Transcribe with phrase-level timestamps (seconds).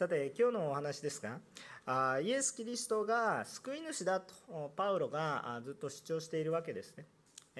[0.00, 1.40] さて今日のお話ですが
[1.84, 4.32] あイエス・キリストが救い主だと
[4.74, 7.04] パウロがずっと主張しているわけですね。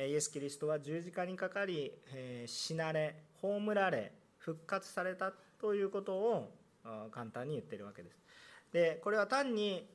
[0.08, 6.50] イエス・キリストは十字架にかかり、え死なれ葬られ復活されたということを
[7.10, 8.16] 簡単に言ってるわけです。
[8.72, 9.86] でこれは単に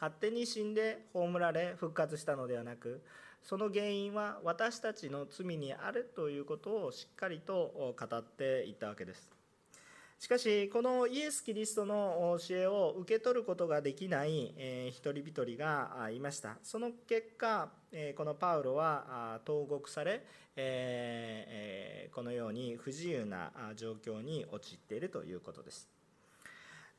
[0.00, 3.02] 勝手に死んで葬られ復活したのではなく
[3.42, 9.33] その原因は私たちの罪にあるということをしっかりと語っていったわけです。
[10.18, 14.54] しかしこのイエス・キリストの教えを受け取ることができない
[14.88, 16.56] 一人一人がいました。
[16.62, 17.68] その結果
[18.16, 20.24] このパウロは投獄され
[22.14, 25.88] このように不自由な状況に陥っているということです。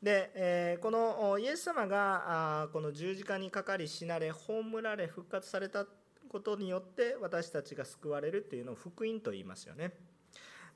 [0.03, 5.87] でこのイエス様がこの十字架にかかり死なれ葬られ復活された
[6.29, 9.93] ことによって私たちが救われるというのを福音と言いますよね。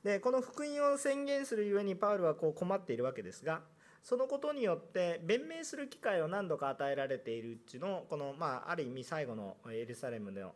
[0.04, 3.60] でこの福音を宣言するゆえにパウルはこう困っているわけですが
[4.02, 10.54] そのことによって弁明する機会を何度か与えられているうちのこの、まあ、ある意味最後のエルサレムの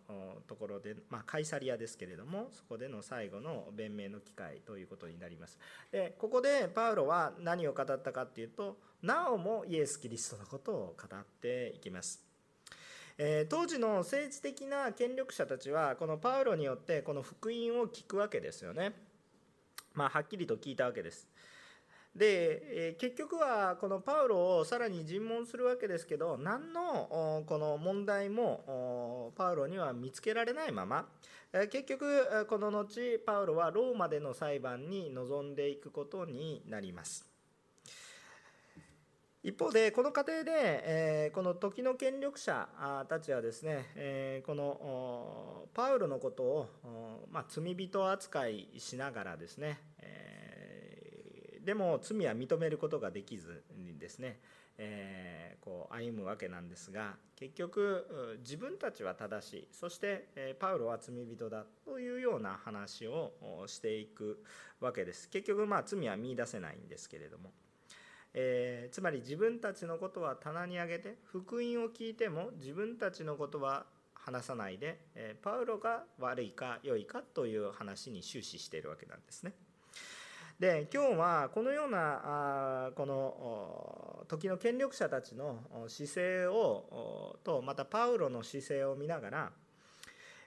[0.48, 5.58] ところで、まあ、カイサリアですけれどもそこでの最後の弁明の機会ということになります
[5.92, 12.24] でここでパウロは何を語ったかっていうとなおもイエス・キリストのことを語っていきます
[13.18, 18.92] え当時の政治的な権力者たちはこのパウロによってこの福音を聞くわけですよね。
[19.94, 21.28] まあ、はっきりと聞いたわけです。
[22.14, 31.08] で、え結局はこのパウロをさらに尋問するわけですけど何のこの問題もパウロには見つけられないまま
[31.52, 37.33] え結局この後パウロはローマでの裁判に臨んでいくことになります。
[39.44, 40.52] 一方でこの過程で、
[41.26, 42.66] えこの時の権力者
[43.06, 49.78] たちはですね、えこのパウロのことを、ま罪人扱いしながらですね、
[51.62, 54.40] でも罪は認めることができずにですね、
[54.78, 63.32] えこう歩むわけなんですが結局自分たちは正しいそしてパウロは罪人だというような話を
[63.66, 64.42] していく
[64.80, 67.52] わけです結局まあ罪は見いだせないんですけれども。
[68.34, 79.52] えー、つまり自分たちのことは棚に上げて福音を聞いても自分たちのことは話さないで、えー、パウロが悪いか良いかという話に終始しているわけなんですね。
[80.58, 82.20] で今日はこのような
[82.86, 85.58] あこの時の権力者たちの
[85.88, 89.52] 姿勢をとまたパウロの姿勢を見ながら、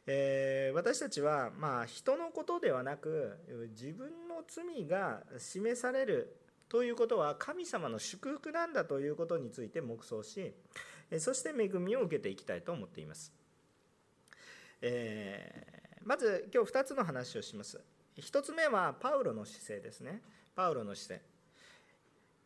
[0.05, 3.37] えー、私たちはまあ人のことではなく
[3.71, 6.37] 自分の罪が示される
[6.69, 10.53] ということは神様の祝福なんだということについて黙想し
[11.19, 13.31] そして恵みを受けていきたいと思っています、
[14.81, 17.81] えー、まず今日2つの話をします。
[18.17, 20.21] 1つ目はパウロの姿勢ですね。
[20.55, 21.21] パウロの姿勢。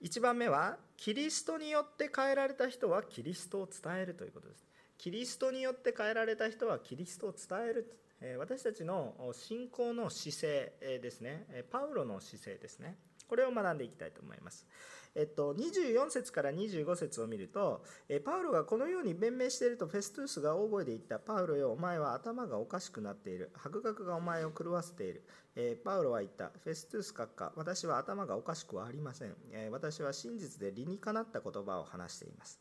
[0.01, 4.65] 1番目はキリストによって変えられた人はキリストを伝えるということです。
[4.97, 7.97] キリストによって変えられた人はキリストを伝える。
[8.37, 11.65] 私たちの信仰の姿勢ですね。
[11.71, 12.95] パウロの姿勢ですね。
[13.31, 14.67] これを学んでいきたいと思います。
[15.15, 25.23] えっと、24節から25節を見ると、えパウロがこのように弁明しているとフェストゥースが大声で言った、パウロよ、お前は頭がおかしくなっている、白学がお前を狂わせている。
[25.55, 29.33] えパウロは言った、フェストゥース閣下、私は頭がおかしくはありません。
[29.53, 32.59] え私は真実で理にかなった言葉を話しています。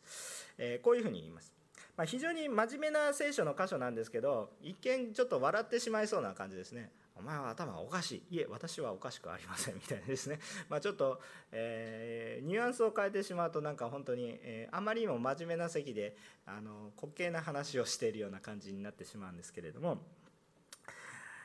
[0.57, 1.53] えこういうふうに言います。
[1.97, 6.93] まあ、非常に真面目な聖書の箇所なんですけど一見ちょっと笑ってしまいそうな感じですね。
[7.21, 8.37] お前は頭がおかしい。
[8.37, 10.41] いえ私はおかしくありませんみたいなですね。
[10.69, 11.21] まあちょっと、
[11.53, 16.17] えー、ニュアンスを変えてしまうとなんか本当に、えー、あまりにも真面目な席で
[16.47, 20.20] あの滑稽な話をしているような感じになってしまうんですけれども。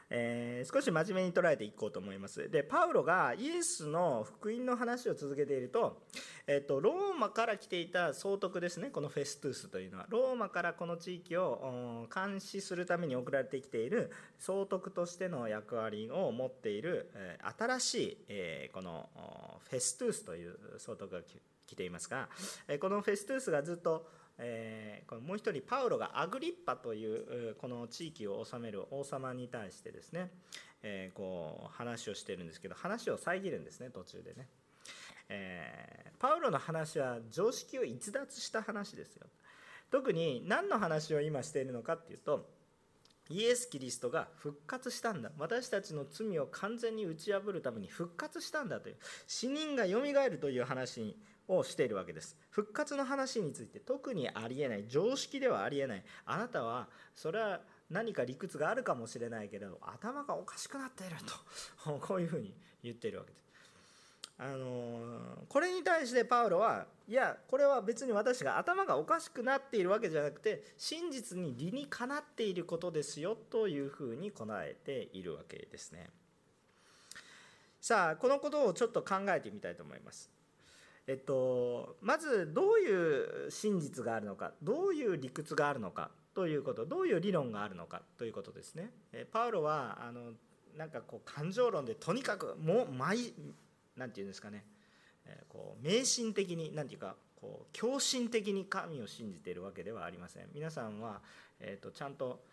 [0.10, 2.50] えー、少し真面目に捉えていこうと思います。
[2.50, 6.04] で、パウロがイエスの福音の話を続けていると、
[6.48, 19.10] えっと、ローマから来ていた総督ですね、このフェストゥースというのは、ローマからこの地域を監視するために送られてきている総督としての役割を持っている、え新しい、えこの
[19.70, 21.22] フェストゥースという総督が
[21.66, 22.30] 来ていますが、
[22.68, 30.30] えこのフェストゥースがずっとえー、このもう一人パウロがアグリッパというこの地域を治める王様に対してですね、
[30.84, 34.48] えー、こう話をしてるんですけど話を遮るんですね途中でね、
[35.30, 39.28] えー、パウロの話は常識を逸脱した話ですよ。
[39.92, 42.50] 特に何の話を今しているのかっていうと
[43.30, 45.32] イエス・キリストが復活したんだ。
[45.38, 48.98] 私たちの罪を完全に打ち破るために復活したんだという
[49.28, 51.16] 死人がよみがえるという話
[51.48, 52.38] をしているわけです。
[52.50, 54.86] 復活の話について特にありえない。
[54.88, 56.04] 常識ではありえない。
[56.26, 61.16] あなたはそれは何か理屈があるかもしれないけど頭がおかしくなっている
[61.86, 62.00] と。
[62.00, 62.54] こういうふうに
[62.84, 63.46] 言っているわけです。
[64.38, 76.10] あのこれに対してパウロはいやこれは別に私が頭がおかしくなっているわけじゃなくて真実に理にかなっていることですよというふうに唱えているわけですね。
[77.80, 80.35] さあこのことをちょっと考えてみたいと思います。
[81.08, 88.92] えっとまずどういう真実があるのかどういう理屈があるのかということどういう理論があるのかということですね。
[89.14, 90.34] えパウロはあの
[90.76, 93.34] なんかこう感情論でとにかくもう毎
[93.96, 94.66] 何て言うんですかね、
[95.26, 100.50] えこう迷信的に何て言うかこう狂信的に神を信じているわけではありません。
[100.54, 101.22] 皆さんは、
[101.60, 102.44] えーと、ちゃんと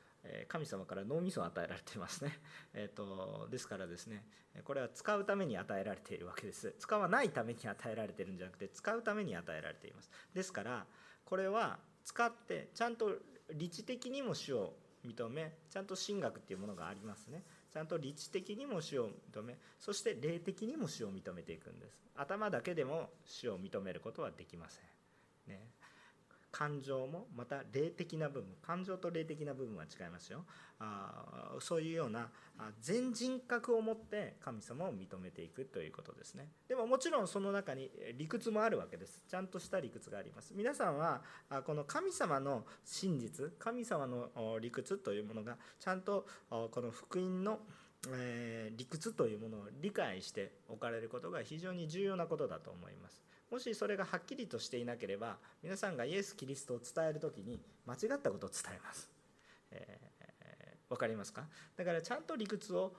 [0.49, 2.39] 神様から脳みそを与えられていますね、
[2.75, 4.25] えーと、ですからですね
[4.65, 6.75] これは使うために与えられているわけです。
[6.79, 10.11] 使わないために与えられているんじゃなくて使うために与えられています。
[10.35, 10.87] ですから
[11.25, 13.19] これは使ってちゃんと
[13.55, 17.45] 理知的にも主を認めちゃんと神学っていうものがありますね。
[17.73, 22.03] ちゃんと理知的にも主を認めそして霊的にも主を認めていくんです。
[22.15, 24.85] 頭だけでも主を認めることはできません、
[25.47, 25.71] ね、
[26.53, 30.45] 感情もまた霊的な部分感情と霊的な部分は違いますよ。
[30.79, 32.29] あそういうような
[32.81, 36.49] 全人格を持って神様を認めていくということですね。
[36.69, 39.25] でももちろんその中に理屈もあるわけです。
[39.27, 40.53] ちゃんとした理屈があります。
[40.55, 41.23] 皆さんは
[41.65, 47.61] この神様の真実神様の理屈というものがちゃんとこの福音の
[48.09, 53.23] え理屈というものを理解しておかれることが非常に重要なことだと思います。
[53.53, 59.11] もしそれがはっきりとしていなければ皆さんがイエス・キリストを伝える時に間違ったことを伝えます、
[59.73, 61.45] えー、分かりますか？
[61.77, 62.95] だからちゃんと理屈を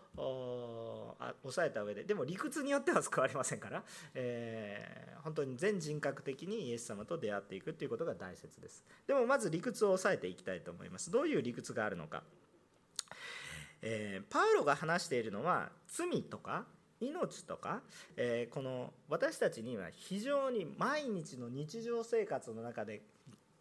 [1.42, 3.82] 抑えた上ででも理屈によっては救われませんから、
[4.14, 8.86] えー、本当に全人格的にイエス様と出会っていくということが大切です。
[9.08, 11.10] でもまず理屈を抑えていきたいと思います。
[11.10, 12.22] どういう理屈があるのか。
[13.82, 16.66] えー、パウロが話しているのは罪とか
[17.04, 17.82] 命とか、
[18.16, 23.02] えー、この私たちには非常に毎日の日常生活の中で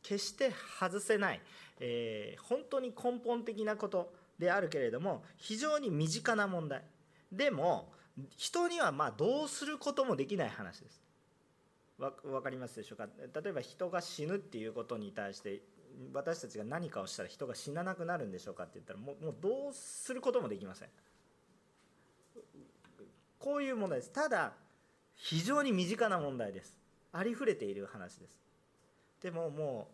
[0.02, 0.50] 決して
[0.80, 1.40] 外せない、
[1.80, 6.82] えー、本当に根本的なことであるけれども非常に身近な問題
[7.30, 7.92] でも
[8.36, 11.02] 人にはまあどうすることもできない話です。
[11.98, 13.06] 分かりますでしょうか？
[13.42, 15.62] 例えば人が死ぬっていうことに対して
[16.12, 20.88] 私たちが何かをしたら人が死ななくなるんでしょうかって言ったらもうどうすることもできません。
[23.42, 24.12] こういう問題です。
[24.12, 24.52] ただ
[25.14, 26.78] 非常に身近な問題です。
[27.12, 28.38] ありふれている話です。
[29.20, 29.88] でもも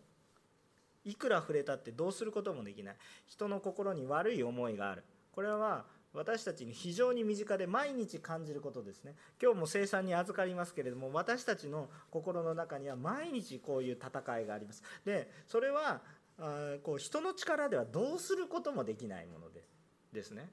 [1.07, 2.97] ういくら触れたってどうすることもできない。
[3.27, 5.03] 人の心に悪い思いがある。
[5.33, 9.15] これは私たちに非常に身近で毎日感じることですね。
[9.43, 14.83] 今日も生産に預かりますけれども私たちの心の中には毎日こういう戦いがあります。
[15.05, 16.03] でそれは
[16.39, 19.69] あこう人の力ではどうすることもできないものです
[20.13, 20.51] ですね。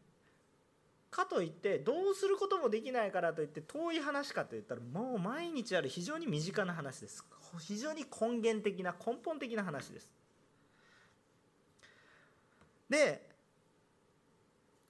[1.15, 7.23] かといってどうすることもできないからといって遠い話かといったらもう毎日ある非常に身近な話です。
[7.57, 10.13] 非常に根源的な根本的な話です。
[12.89, 13.29] で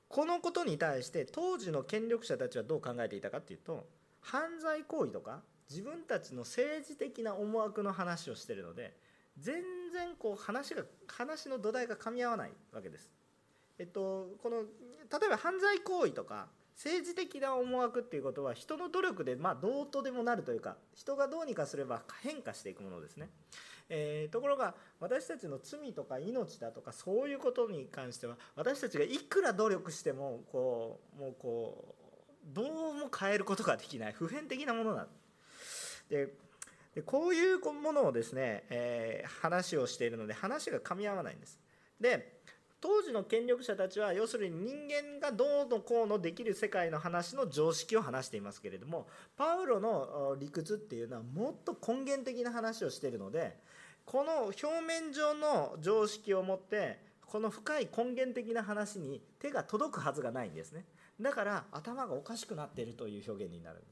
[0.10, 3.86] このことに対して当時の権力者たちはどう考えていたかっていうと
[4.22, 8.98] 犯罪行為とか自分たちの政治的な思惑の話をしてるので
[9.38, 9.62] 全
[9.94, 13.15] 然こう話が話の土台が噛み合わないわけです。
[13.78, 23.30] えっと、この例えば犯罪行為とか政治的な思惑っていうことは人の努力でまあどうとでもなるというか人がどうにかすれば変化していくものですね、
[23.90, 31.96] えー、ところが私たちの罪とか命だとかそういうことに関しては私たちがいくら努力してもこうもうこ
[32.52, 35.08] うどうも変えることができない普遍的なものなん
[36.10, 36.34] で
[36.94, 41.60] でこういうものをですね、えー、話をしているので話が噛み合わないんです。
[42.00, 42.35] で
[42.86, 53.58] 当時の権力者たちは要するに人間がどうのこうのできる世界の話の常識を話していますけれどもパウロの理屈っていうのはもっと根源的な話をしてるので
[54.06, 60.86] この表面上の常識を持ってこの深い根源的な話に手が届くはずがないんですね。
[61.20, 63.88] だから頭がおかしくなっているという表現になるんで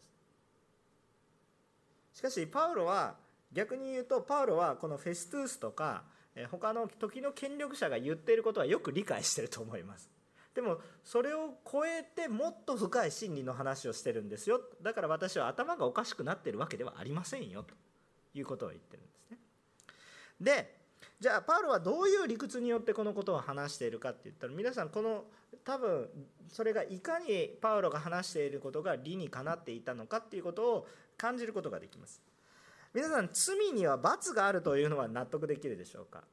[2.13, 2.19] す。
[2.19, 3.15] しかしパウロは
[3.51, 6.03] 逆に言うとパウロはこのフェストゥースとか
[6.49, 10.09] 他の時の権力者が言っていることはよく理解してると思います。
[10.55, 14.61] でもそれを超えてもっと深い真理の話をしてるんですよ。
[14.81, 17.73] だから私は頭がおかしくなってるわけではありませんよと。
[18.33, 19.37] いうことを言ってるんですね。
[20.39, 20.83] で
[21.19, 25.25] じゃあパウロはどういう理屈によってこのことを話しているかって言ったら皆さんこの
[25.63, 26.09] 多分
[26.49, 30.87] それがいかにパウロが話していることが理にかなっていたのかっていうことを
[31.17, 32.21] 感じることができます。
[32.93, 36.23] 皆さん罪には罰があるというのは納得できるでしょうか？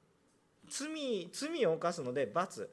[0.68, 2.70] 罪罪を犯すので罰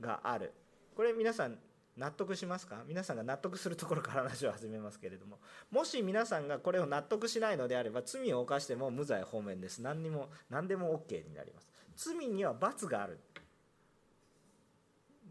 [0.00, 0.52] がある。
[0.96, 1.58] これ皆さん
[1.96, 2.82] 納得しますか？
[2.86, 5.38] 皆さんが納得するところから話を始めますけれども。
[5.70, 9.80] もし皆さんがこれを納得しないのであれば罪を犯しても無罪方面です。
[9.80, 11.70] 何にも何でも OK になります。
[11.96, 13.18] 罪には罰がある。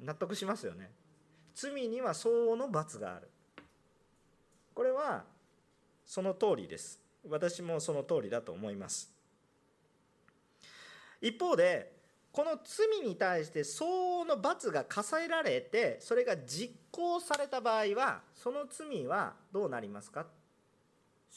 [0.03, 0.91] 納得しますよね？
[1.55, 3.29] 罪には相応の罰がある。
[4.75, 5.23] これは
[6.05, 6.99] その通りです。
[7.29, 9.11] 私もその通りだと思います。
[11.21, 11.93] 一方で
[12.31, 20.25] この罪に対して相応の罰が課せられてそれが実行された場合はその罪はどうなりますか？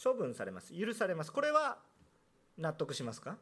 [0.02, 0.74] 処分されます。
[0.74, 1.32] 許されます。
[1.32, 1.78] これは
[2.58, 3.36] 納得しますか？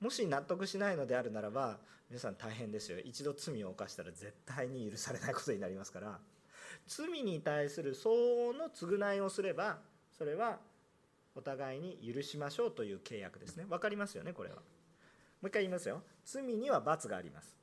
[0.00, 1.78] もし納得しないのであるならば
[2.10, 2.98] 皆さん大変ですよ。
[3.04, 6.18] 一度罪を犯したら絶対に許されないことになりますから。
[6.88, 9.78] 罪に対する相応の償いをすれば
[10.16, 10.58] それは
[11.36, 13.64] お互いに許しましょうという契約ですね。
[13.68, 14.56] 分かりますよねこれは。
[14.56, 14.62] も
[15.44, 16.02] う一回言いますよ。
[16.24, 17.56] 罪には罰があります。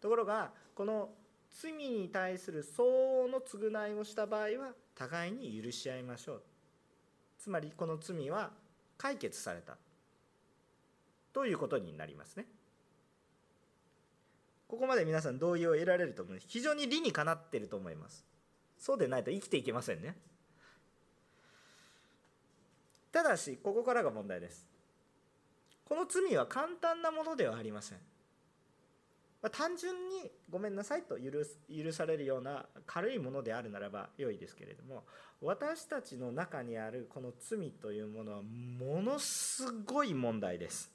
[0.00, 1.10] ところがこの
[1.50, 6.42] 罪に対する相応の償いをした場合は互いに許し合いましょう。
[7.38, 8.50] つまりこの罪は
[8.96, 9.76] 解決された。
[11.32, 12.46] ということになりますね。
[14.68, 16.38] ここまで皆さん同意を得られると思う。
[16.46, 18.24] 非常に理にかなってると思います。
[18.78, 20.16] そうでないと生きていけませんね。
[23.16, 24.66] ただしここからが問題です。
[25.86, 27.98] この罪は簡単なものではありません、
[29.50, 31.30] 単純にごめんなさいと許
[31.74, 35.04] 許されるような軽いものであるならば良いですけれども
[35.40, 40.92] 私たちの中にあるこの罪というものはものすごい問題です。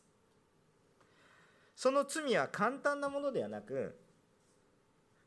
[1.75, 3.97] その罪は簡単なものではなく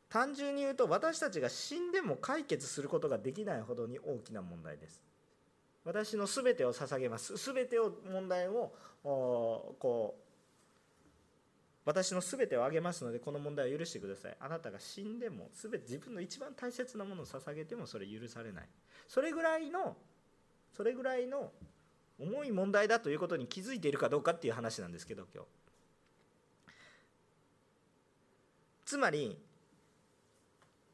[0.07, 5.01] 単純に言うと私たちが死んでも解決することができないほどに大きな問題です。
[5.85, 7.35] 私の全てを捧げます。
[7.37, 8.73] 全てを問題を
[9.03, 10.21] こう
[11.85, 14.37] 私の全てをあげますのでこの問題を許してください。
[14.39, 18.67] あなたが死んでも全て自分の一番大切なものを捧げてもそれ許されない。
[19.07, 19.95] それぐらいの
[20.75, 21.51] それぐらいの
[22.19, 25.47] 重い問題だということに気づいているかどうかっていう話なんですけど今日。
[28.85, 29.37] つまり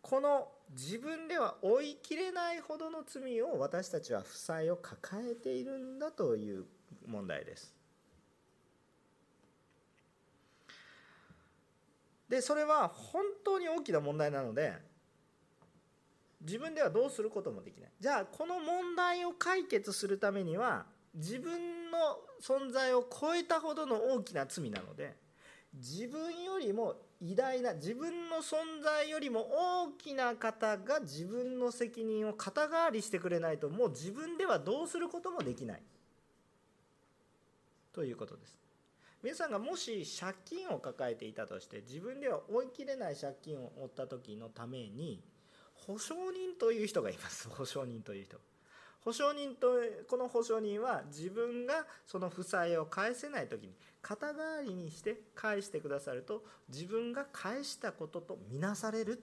[0.02, 6.66] この自分では追いきれないほどの罪を私たちは負債を抱えているんだという
[7.06, 7.76] 問題です。
[12.30, 14.74] でそれは本当に大きな問題なので
[16.40, 21.98] 自分ではどうすることもできないじゃあこの問題を解決するためには自分の
[22.42, 25.14] 存在を超えたほどの大きな罪なので
[25.74, 29.48] 自分よりも偉大な自分の存在よりも
[29.86, 35.82] 大きな方が自分の責任を肩代わりしてくれないともう自分ではどうすることもできない。
[37.94, 38.58] ということです。
[39.22, 45.22] 皆さんがもし借金を抱えていたとして自分では追い切れない借金を負った時のために
[45.76, 47.48] 保証人という人がいます。
[47.50, 48.38] 保証人という人。
[49.04, 59.22] 保証人とこの保証人は自分がその負債を返せない時に肩代わりにして返してくださると自分が返したこととみなされる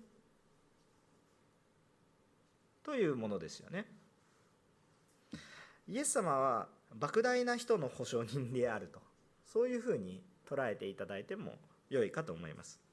[2.82, 3.86] というものですよね。
[5.86, 6.68] イエス様は
[6.98, 9.00] 莫大な人の保証人であると
[9.46, 11.54] そういうふうに捉えていただいても
[11.88, 12.87] 良いかと思います。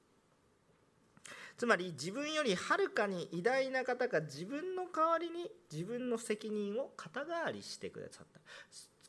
[1.57, 8.39] つまり自分よりはるかに偉大な方が自分の代わりに自分の責任を肩代わりしてくださった。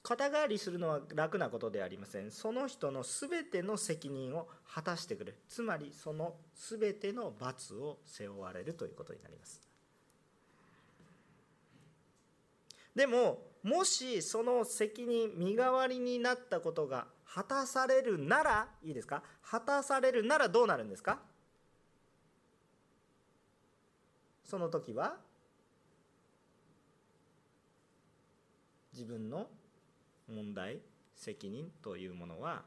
[0.03, 2.31] 肩代わりするのは楽なことではありません。
[2.31, 5.38] その人の全ての責任を果たしてくれる。
[5.49, 9.61] つまりその全ての罰を背負われるということになります。
[12.95, 19.25] でももしその責任身代わりになったことが果たされるならいいですか？
[19.43, 21.19] 果たされるならどうなるんですか？
[24.47, 25.17] その時は
[28.93, 29.49] 自分の
[30.29, 30.79] 問題
[31.15, 32.62] 責任というものは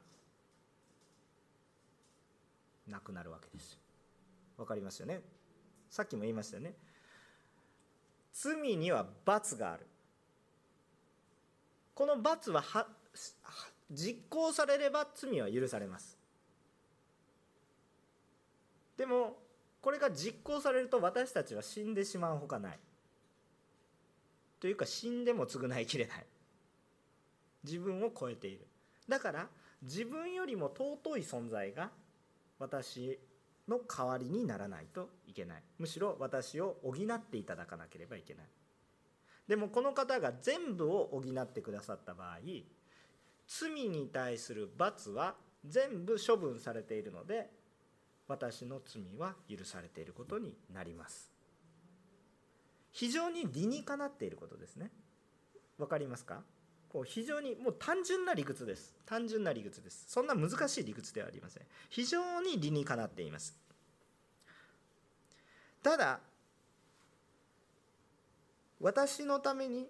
[2.87, 3.79] なくなるわけです。
[4.57, 5.21] わかりますよね？
[5.89, 6.73] さっきも言いましたよね？
[8.33, 9.87] 罪には罰がある。
[11.95, 12.87] この罰はは
[13.91, 16.17] 実行されれば罪は許されます。
[18.97, 19.37] でも
[19.81, 22.79] これが実行されると私たちは死んでしまうほかない。
[24.59, 26.25] というか死んでも償いきれない。
[27.63, 28.67] 自分を超えている。
[29.07, 29.47] だから
[29.81, 31.89] 自分よりも尊い存在が
[32.59, 33.19] 私
[33.67, 35.63] の代わりにならないといけない。
[35.77, 38.45] むしろ私を補っていただかなければいけない。
[39.47, 42.37] でもこの方が全部を補ってくださった場合
[43.47, 47.49] 罪に対する罰は全部処分されているので
[48.29, 51.31] 私の罪は許されていることになります。
[52.91, 54.91] 非常に理にかなっていることですね。
[55.79, 56.43] わかりますか？
[56.89, 58.95] こう非常にもう単純な理屈です。
[59.05, 60.05] 単純な理屈です。
[60.07, 61.63] そんな難しい理屈ではありません。
[61.89, 63.57] 非常に理にかなっています。
[65.81, 66.19] ただ
[68.79, 69.87] 私のために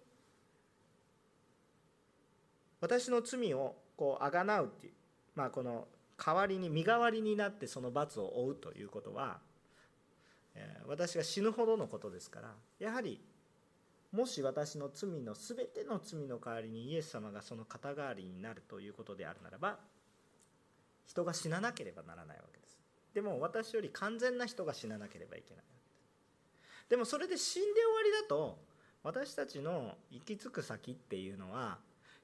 [2.80, 4.94] 私の罪をこうあがなうっていう
[5.36, 5.88] まあこの
[6.24, 9.40] 代わりに身代わりになってその罰を負うということは
[10.88, 13.22] 私が死ぬほどのことですからやはり
[14.12, 19.78] もし私の罪の全ての罪の代わりにイエス様がその肩代わりになるということであるならば
[21.06, 22.80] 人が死ななければならないわけです。
[23.14, 25.64] でも私より完全な人が死ななければいけない。
[26.88, 28.60] でもそれで死んで終わりだと
[29.04, 31.78] 私たちの行き着く先っていうのは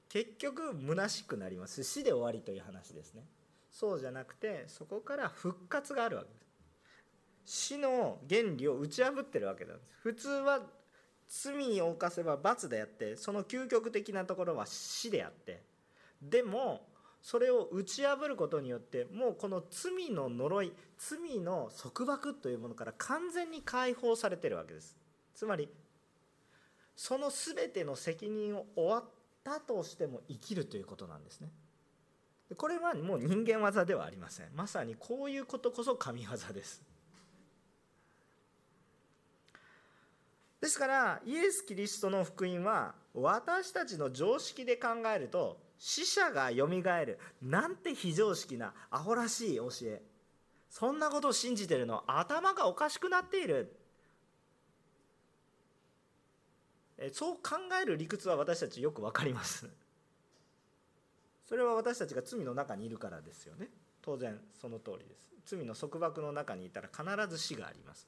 [0.08, 1.82] 結局虚しくなります。
[1.82, 3.24] 死で終わりという話ですね。
[3.78, 6.34] そうじゃなくてそこから復活があるわけで
[7.44, 7.66] す。
[7.66, 9.88] 死の原理を打ち破ってるわけなんです。
[10.00, 10.62] 普通は
[11.28, 15.62] 罪を犯せば罰であってその究極的なところは死であって。
[16.22, 16.88] でも
[17.20, 24.96] それを打ち破ることによってもうこの罪の呪い罪の束縛というものから完全に解放されてるわけです。
[25.34, 25.68] つまり
[26.96, 29.02] その全ての責任を負っ
[29.44, 31.50] たとしても生きるということなんですね。
[32.54, 34.50] これはもう人間技ではありません。
[34.54, 36.80] まさにこういうことこそ神業です。
[40.60, 50.02] ですからイエス・キリストの福音は私たちの常識で考えると死者がよみがえるなんて非常識なアホらしい教え。
[50.70, 53.74] そんなことを信じてるの頭がおかしくなっている。
[57.12, 59.68] そう考える理屈は私たちよく分かります。
[61.48, 63.68] それは私たちが罪の中にいるからですよね。
[64.02, 65.30] 当然その通りです。
[65.46, 68.06] 罪の束縛の中にいたら必ず死があります。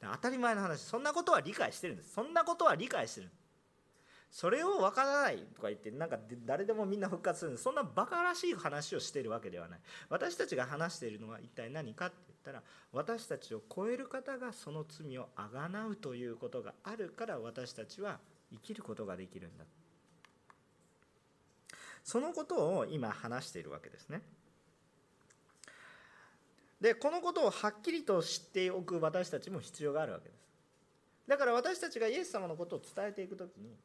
[0.00, 0.82] 当たり前の話。
[0.82, 2.12] そんなことは理解してるんです。
[2.12, 3.30] そんなことは理解してる。
[4.30, 9.80] それを分からないとか言ってなんか誰でもみんな復活するんでそんなバカらしい話をしてるわけではない。
[10.08, 12.62] 私たちが話しているのは一体何かって言ったら
[12.92, 18.18] 私たちを超える方がその罪をあがなうということがあるから私たちは
[18.50, 19.64] 生きることができるんだ。
[22.04, 24.22] そのことを今話しているわけですね。
[26.80, 30.42] でこのことをはっきりと知っておく私たちも必要があるわけです。
[31.28, 33.76] だから私たちがイエス様のことを伝えていく時に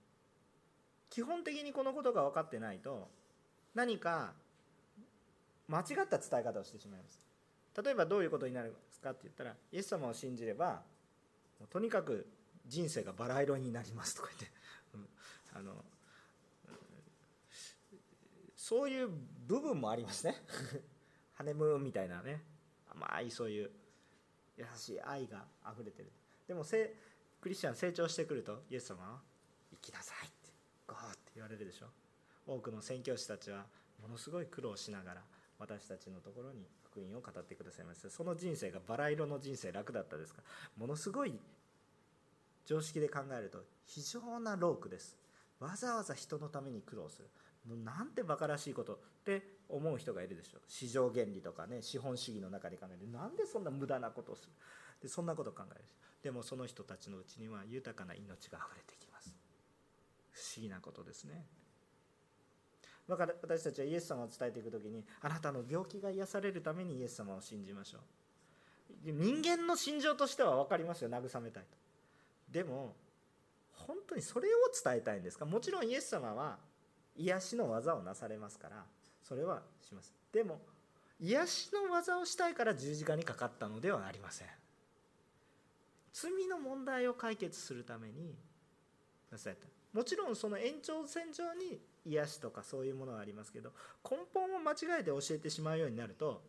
[1.10, 3.08] 基本的にこのことが分かってないと
[3.75, 4.34] 何か
[5.67, 7.21] 間違った伝え方をしてしまいます。
[7.84, 10.82] 例えばどういうことになるんですかって言ったらイエス様を信じれば
[11.69, 12.25] とにかく
[12.65, 14.58] 人生がバラ色になりますとか言って、
[15.53, 15.73] あの
[18.67, 19.10] そういう
[19.47, 20.43] 部分もありますね。
[21.36, 22.43] ハネムーンみたいなね。
[22.89, 23.71] 甘いそういう
[24.58, 26.12] 優しい愛が溢れてる。
[26.45, 26.65] でも
[27.39, 29.21] クリスチャン成長してくるとイエス様は
[29.71, 30.51] 「生きなさい」って
[30.86, 31.88] 「ゴー」って言われるでしょ。
[32.45, 33.65] 多くの宣教師たちは
[34.01, 35.25] ものすごい苦労しながら
[35.60, 40.43] 私たちのところに福音を語ってくださいましたその人生がバラ色の人生楽だったですか。
[40.75, 41.39] ものすごい
[42.65, 45.15] 常識で考えると非常な労苦です。
[45.58, 47.30] わざわざ人のために苦労する。
[47.75, 50.62] なんて馬鹿らしいことって思う人がいるでしょう。
[50.67, 54.51] 市場原理とかね資本主義の中で考えるなんでそんな無駄なことをする。
[55.01, 55.82] でそんなことを考える
[56.23, 59.34] でもその人たちのうちには豊かな命があふれてきます。
[60.32, 61.45] 不思議なことですね。
[63.08, 68.01] だから私たちはイエス様を伝えていく時にあなたの病気が癒されるためにイエス様を信じましょう。
[69.03, 71.10] 人間の心情としては分かりますよ。
[71.10, 71.77] 慰めたいと。
[72.51, 72.95] でも
[73.71, 74.51] 本当にそれを
[74.84, 75.45] 伝えたいんですか？
[75.45, 76.58] もちろんイエス様は
[77.17, 78.84] 癒しの技をなされますから
[79.23, 80.13] それはします。
[80.32, 80.60] でも
[81.19, 84.47] 癒しの技をしたいから十字架にかかったのではありません。
[86.13, 88.36] 罪の問題を解決するために
[89.32, 93.71] なされたもちろんその延長線上に癒しとかそういうものはありますけど
[94.10, 96.41] 根本を間違えて教えてしまうようになると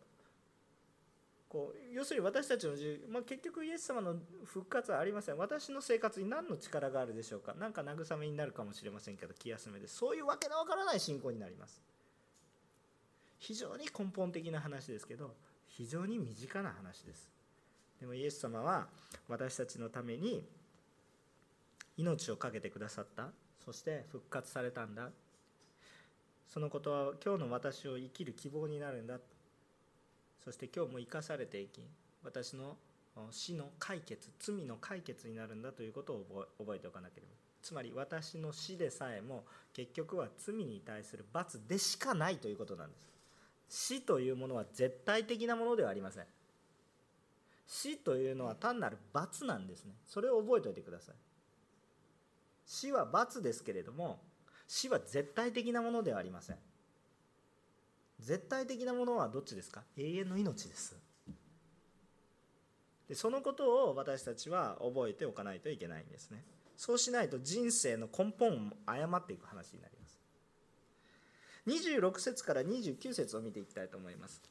[1.49, 5.37] こう要するに私たちの自由、まあ、結局イエス様の復活はありません。
[5.37, 7.55] 私の生活に何の力があるでしょうか。
[7.57, 9.87] 何か慰めになるかもしれませんけど気休めで。
[9.87, 11.81] そういうわけのわからない信仰になります。
[13.39, 15.33] 非常に根本的な話ですけど
[15.67, 17.31] 非常に身近な話です。
[17.99, 18.87] でもイエス様は
[19.27, 20.43] 私たちのために
[21.97, 23.29] 命を懸けてくださった。
[23.65, 25.09] そして復活されたんだ。
[26.47, 29.19] そのことは今日の私を生きる希望になるんだ。
[30.43, 31.81] そして今日も生かされていき
[32.23, 32.77] 私の
[33.31, 37.33] 死の解決罪の解決になるんだということを覚えておかなければ。
[37.61, 43.09] つまり私の死でさえも結局は罪に対する罰でしかないということなんです。
[43.67, 46.25] 死というものは絶対的なものではありません。
[47.67, 49.93] 死というのは単なる罰なんですね。
[50.07, 51.15] それを覚えておいてください。
[52.65, 54.21] 死は罰ですけれども
[54.67, 56.57] 死は絶対的なものではありません。
[58.19, 59.83] 絶対的なものはどっちですか？
[59.97, 60.95] 永遠の命です。
[63.07, 66.43] でそのことを私たちは覚えておかないといけないんですね。
[66.77, 70.19] そうしないと人生の根本を誤っていく話になります。
[71.67, 74.41] 26節から29節を見ていきたいと思います。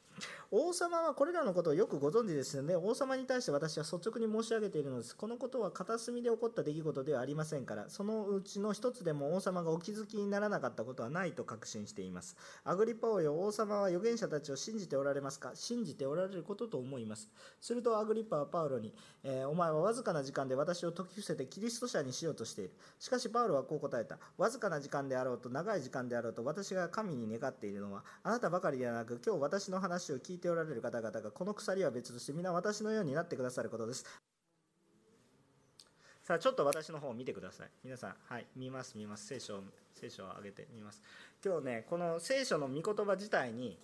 [0.51, 5.17] 王様はこれらのことをよくご存知ですので王様に対して私は率直に申し上げているのです。
[5.17, 7.89] このことは片隅で起こった出来事ではありませんから。
[7.89, 12.37] そのうちの一つでも王様がお気づきにならなかったことはないと確信しています。
[12.65, 15.53] アグリパオよ王様は預言者たちを信じておられますか？
[15.55, 17.29] 信じておられることと思います。
[17.61, 22.71] するとアグリパはパウロに、えー、お前はわずかな時間で私を解き伏せてキリスト者にしようとしている。
[22.99, 24.19] しかしパウロはこう答えた。
[24.37, 34.05] わずかな時間であろうと長い時間であろうと私が神に願っているのはあなたばかりではなく今日私の話を聞いておられる方々がこの鎖は別として皆私のようになってくださることです。
[36.23, 37.69] さあちょっと私の方を見てください。
[37.83, 39.27] 皆さんはい見ます見ます。
[39.27, 39.61] 聖書を
[39.95, 41.03] 聖書を上げてみます。
[41.45, 43.79] 今日ねこの聖書の御言葉自体に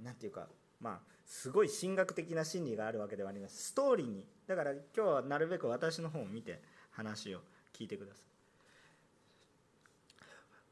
[0.00, 0.46] 何ていうか
[0.80, 4.24] まあすごい神学的な真理があるわけではありますストーリーに。
[4.46, 7.40] だから今日はなるべく私の方を見て話を
[7.76, 8.22] 聞いてください。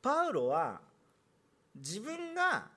[0.01, 0.81] パウロは
[1.75, 2.68] 自分が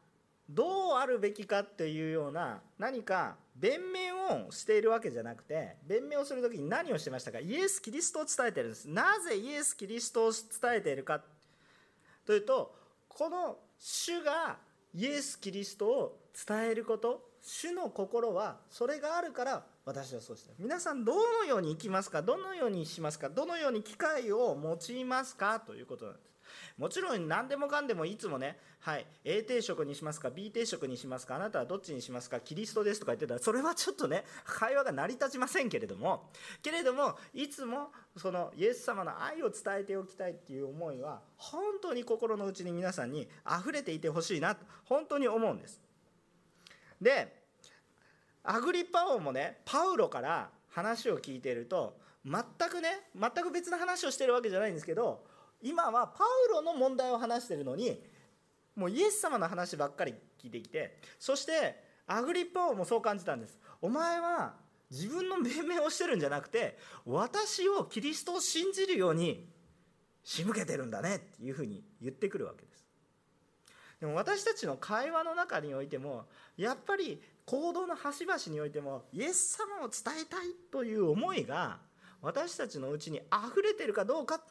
[0.49, 7.39] どうあるべきかっていうような何か弁明をしているわけじゃなくて弁明をする時に何をしてましたか？
[7.39, 8.89] イエス・キリストを伝えてるんです。
[8.89, 11.21] なぜイエス・キリストを伝えているか。
[12.25, 12.73] というと
[13.07, 14.57] この主が
[14.93, 22.21] イエス・キリストを伝えること主の心はそれがあるから私はそうして皆さんどのように生きますか？
[22.23, 23.29] どのようにしますか？
[23.29, 25.59] どのように機会を用いますか？
[25.59, 26.29] ということなんです。
[26.80, 36.30] もちろん何でもかんでもいつもね、はい、A 定食にしますか B 定食にしますかあなたはどっちにしますかキリストですとか言ってたらそれはちょっとね会話が成り立ちませんけれども
[36.63, 45.82] けれどもいつもそのイエス様の愛を伝えておきたいっていう思いは本当に心の内に皆さんに溢れていてほしいなと本当に思うんです。
[47.02, 47.39] で
[48.42, 55.28] アグリッパ王もねパウロから話を聞いていると全くね全く別の話をしてるわけじゃないんですけど
[55.62, 58.02] 今はパウロの問題を話してるのに
[58.76, 63.60] もうイエス様の話ばっかり聞いてきてそしてアグリッパ王もそう感じたんです。
[63.82, 64.56] お前は
[64.89, 69.48] 自分の命名をしてるんじゃなくて私をキリストを信じるように
[70.24, 72.86] 仕向けてるんだねっていうふうに言ってくるわけです。
[74.00, 76.26] でも私たちの会話の中においても
[76.58, 81.80] やっぱり行動の端々においてもイエス様を伝えたいという思いが
[82.22, 84.41] 私たちのうちに溢れてるかどうか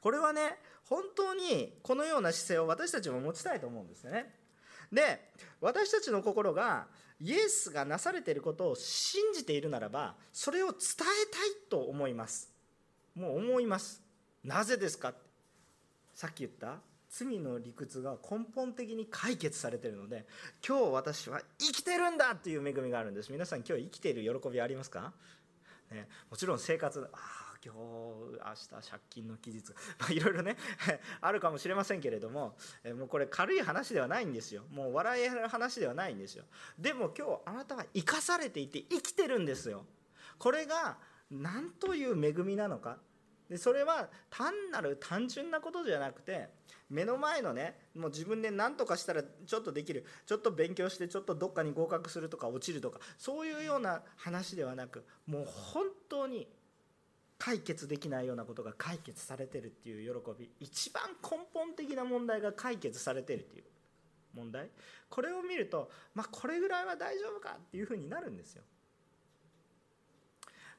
[0.00, 0.58] これはね
[0.88, 4.34] 本当にこのような姿勢を私たちも持ちたいと思うんですよね。
[4.92, 5.28] で
[5.60, 6.86] 私たちの心が
[7.20, 10.76] イエスがなされていることを信じているならばそれを伝え
[11.30, 12.48] たいと思います。
[13.14, 14.02] もう思います。
[14.44, 15.12] なぜですか？
[16.14, 16.76] さっき言った
[17.10, 20.26] 罪の理屈が根本的に解決されているので
[20.66, 23.32] 今日私は生きてるんだっていう恵みがあるんです。
[23.32, 25.12] 皆さん今日生きている喜びありますか、
[25.90, 29.70] ね、もちろん生活あ今日明日借金の期日。
[29.98, 30.56] まあいろいろね
[31.20, 34.64] あるかもしれませんけれどもえもうこれ軽い話ではないんですよ。
[34.70, 36.44] もう笑える話ではないんですよ。
[36.78, 39.86] でも今日あなたは生かされていて生きてるんですよ。
[40.38, 40.98] これが
[41.30, 42.98] 何という恵みなのか。
[43.48, 46.50] でそれは単なる単純なことじゃなくて
[46.90, 50.04] 目の前のねもう自分で何とかしたらちょっとできる。
[50.26, 56.48] ちょっと勉強してちょっとどっかに合格するとか落ちるとかそういうような話ではなくもう本当に
[57.38, 63.64] 解決できないようなことが解決されてるっていう喜び一番根本的な問題が解決されてるっていう
[64.34, 64.68] 問題
[65.08, 68.62] これを見るとまあこれぐらいは大丈夫かっていうふうになるんですよ。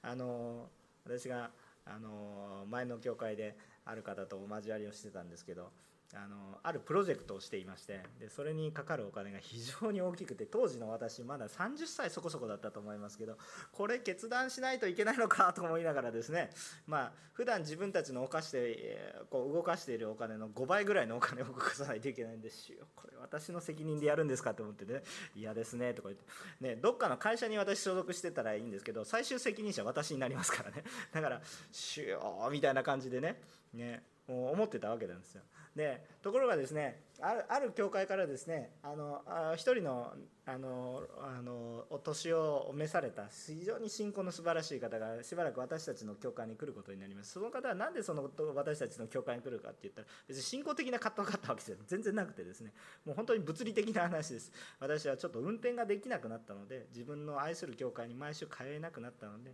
[0.02, 0.70] あの
[1.06, 1.52] 私が
[1.86, 5.72] あの前の教会である方とお交わりをしてたんですけど
[6.16, 13.38] あのあるプロジェクトをしていましてでそれにかかるお金が非常に大きくて当時の私まだ30歳そこそこだったと思いますけど
[13.72, 16.50] これ決断しないといけないのかと思いながらですね
[16.88, 22.80] まあ普段自分たちの犯してこう動かしているお金の5倍ぐらいのお金を動かさないといけないんですよ。
[22.96, 25.04] これ私の責任でやるんですかと思ってね
[25.36, 26.26] 嫌ですねとか言って。
[26.60, 30.84] ねどっかの会社に私所属してたらいいんですけど最終責任者私になりますからね。
[31.14, 31.42] だから
[31.72, 33.40] 「しよう」みたいな感じでね
[33.74, 35.44] ね思ってたわけなんですよ。
[35.76, 40.14] でところがですねあるある教会からですねあのあ一人の
[40.46, 47.34] あのあのお年を召された非常に信仰の素晴らしい方がしばらく私たちの教会に来ることになります。
[47.34, 52.72] その方は何でその私たちの教会に来るかって言ったら別に信仰的な葛藤があったわけじゃ全然なくてですね
[53.06, 54.52] もう本当に物理的な話です。
[54.80, 59.54] 私はちょっと運転ができなくなったので自分の愛する教会に毎週通えなくなったので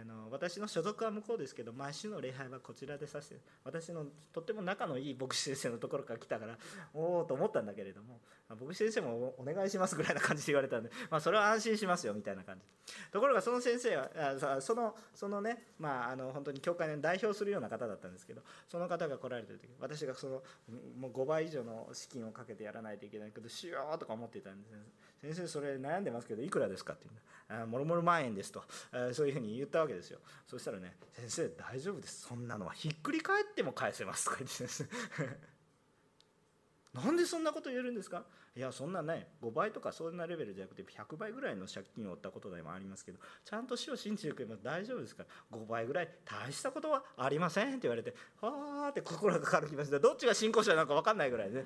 [0.00, 6.56] あの私の所属は向こうですけど毎週の礼拝はこちらでさせて私のとっても仲のいい牧師先生のところから来たから
[6.94, 12.64] おおと思ったんだけれども牧師先生もお願いしますぐらいな感じで言われたんで、まあ、それは安心しますよみたいな感じ。
[13.12, 20.42] ところがその先生はあそのそのね、まあ、あの本当に教会の代表するような方だったんですけどその方が来られてる時私がその
[20.98, 24.72] もう5倍以上の資金をかけてやらないといけないけどしようとか思ってたんです
[25.22, 28.62] 先生それ悩んでますけどいくらですかって言うもろもろ万円ですと。
[29.12, 30.18] そういうふうに言ったわけですよ。
[30.46, 32.22] そしたらね先生大丈夫です。
[32.22, 34.88] そんなのはひっくり返っても返せますとか言ってですね。
[36.94, 49.98] なんでそんなこと言えるんですかいやそんなね5倍とかそんなレベルじゃなくて100倍ぐらいの借金を負ったことでもありますけどちゃんと死を信じてくれば大丈夫ですから5倍ぐらい大したことはありませんって言われてはあって心が軽くました。
[49.98, 51.64] どっちが信仰者なのか分かんないぐらいね。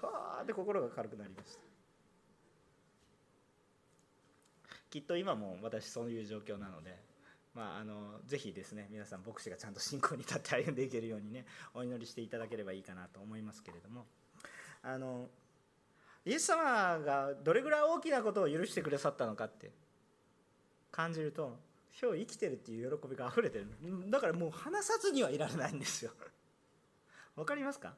[0.00, 1.72] はあって心が軽くなりました。
[4.90, 6.94] きっと今も私そういう状況なので、
[7.54, 14.06] まあ、あのぜひですね皆さん牧師がちゃんと信仰に立って歩んでいけるようにねお祈りしていただければいいかなと思いますけれども。
[14.82, 15.28] あの
[16.24, 19.72] イエス様がどれぐらい大きなことを許してくださったのかって
[20.92, 21.58] 感じると
[22.00, 23.66] 今日生きてるっていう喜びが溢れてる。
[24.08, 26.12] だからもう話さずにはいられないんですよ。
[27.36, 27.94] わかりますか？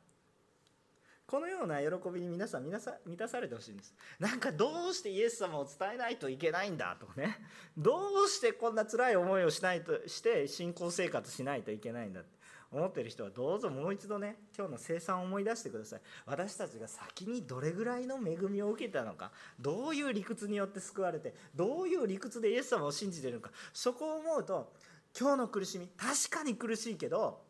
[1.27, 3.95] このような喜びに皆さん満たされてほしいんです。
[4.21, 7.39] なんかどうしてイエス様を伝えないといけないんだとかね。
[7.77, 12.45] どうしてこんな辛い思いをしないとして信仰生活しないといけないんだって。
[12.71, 16.01] 思ってる人はどうぞもう一度ね今日の生産を思い出してください。
[16.27, 19.31] 私たちが先にどれぐらいの恵みを受けたのか。
[19.61, 23.51] どういう理屈によって救われてどういう理屈でイエス様を信じてるのか。
[23.73, 24.73] そこを思うと
[25.19, 27.41] 今日の苦しみ確かに苦しいけど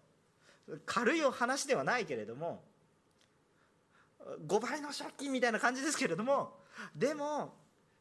[0.85, 2.63] 軽いお話ではないけれども
[4.47, 6.55] 5倍の借金みたいな感じですけれども
[6.95, 7.55] でも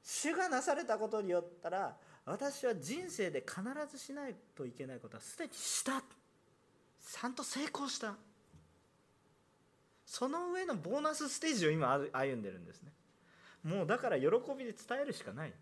[0.04, 6.02] 主がなされたことによったら私は人生で必ずしないといけないことはすでにした。
[6.02, 8.16] ちゃんと成功した。
[10.06, 12.92] その上のボーナスステージを今歩んでるんですね。
[13.64, 15.54] もうだから喜びで伝えるしかない。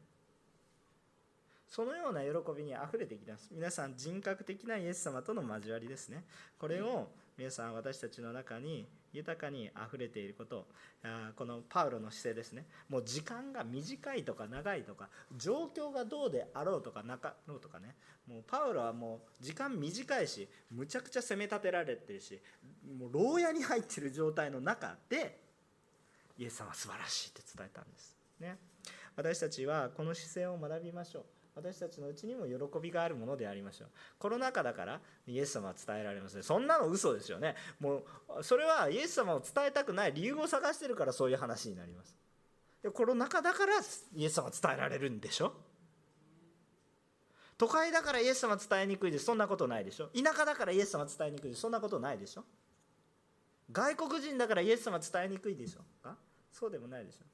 [1.67, 3.47] そのような喜びにあふれていきます。
[3.51, 6.23] 皆さん人格的なイエス様との交わりですね。
[6.59, 10.67] これを皆さん私たちの中に豊かにあふれていること。
[11.35, 12.65] このパウロの姿勢ですね。
[12.87, 17.95] もう時間が短いとか長いとか状況がどうであろうとかなかろうとかね。
[18.27, 22.39] もうパウロはもう時間短いしむちゃくちゃ攻め立てられてるし
[22.97, 25.39] もう牢屋に入ってる状態の中で
[26.37, 28.17] イエス様は素晴らしいって伝えたんです。
[28.39, 28.57] ね。
[29.15, 31.25] 私たちはこの姿勢を学びましょう。
[31.53, 33.89] 私たちのうちにも喜びがあるものでありましょう。
[34.17, 36.43] コロナ禍だからイエス様は伝えられますね。
[36.43, 37.55] そんなの嘘ですよね。
[37.79, 38.03] も
[38.39, 42.15] うそれはイエス様を伝えたくない理由を探してるからそういう話になります。
[42.81, 43.73] でコロナ禍だから
[44.15, 45.53] イエス様は伝えられるんでしょ？
[47.57, 49.25] 都会だからイエス様伝えにくいです。
[49.25, 50.07] そんなことないでしょ？
[50.07, 51.61] 田舎だからイエス様伝えにくいです。
[51.61, 52.43] そんなことないでしょ？
[53.71, 55.81] 外国人だからイエス様伝えにくいでしょ？
[56.01, 56.15] か
[56.51, 57.25] そうでもないでしょ？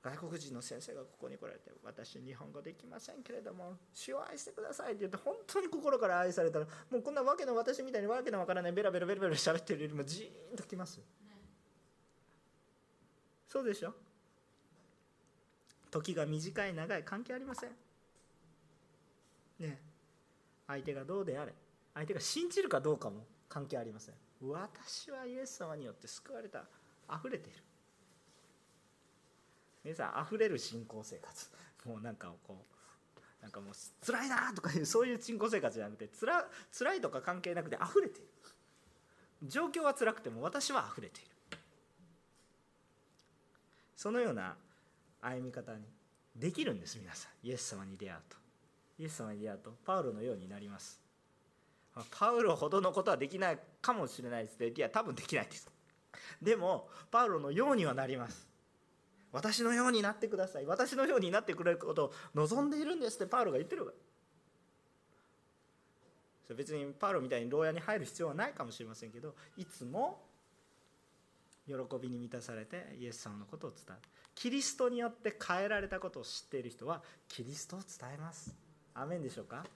[0.00, 11.00] 外国人の先生がここに来られて私日本語できませんけれども主を愛してくださいって言って本当に心から愛されたらもうこんなわけの私みたいにわけのわからないベラベラベラベラ喋ってるよりもジーンときます。
[13.48, 13.92] そうでしょ？
[15.90, 17.70] 時が短い長い関係ありません。
[19.58, 19.80] ね
[20.66, 21.52] 相手がどうであれ
[21.94, 24.14] 相手が信じるかどうかも関係ありません。
[24.42, 26.62] 私はイエス様によって救われた
[27.10, 27.58] 溢れている。
[29.88, 31.48] 皆さん溢れる信仰生活。
[31.86, 32.66] もうなんかこ
[33.16, 33.72] うなんかもう
[34.04, 36.46] 辛いなとかいうそういう信仰生活じゃなくてつら
[36.76, 38.28] 辛いとか関係なくて溢れている。
[39.44, 41.30] 状況は辛くても私は溢れている。
[43.96, 44.56] そのような
[45.22, 45.78] 歩み方に
[46.36, 47.46] できるんです皆さん。
[47.46, 48.36] イエス様に出会うと。
[48.98, 51.00] イエス様に出会うとパウロのようになります。
[52.10, 55.66] パウロほどのことはできないかもしれないですねいや多分できないです。
[56.42, 58.47] でもパウロのようにはなります。
[59.32, 60.66] 私のようになってください。
[60.66, 63.92] 私のようになってくれることを望んでいるんですってパウロが言ってるわ
[66.46, 70.22] それ別にパウロみたいに牢屋に入る必要はないかもしれませんけどいつも
[71.66, 73.96] 喜びに満たされてイエス様のことを伝える
[74.34, 78.54] キリストによって変えられたことを知っている人はキリストを伝えます。
[78.94, 79.66] アメンでしょうか？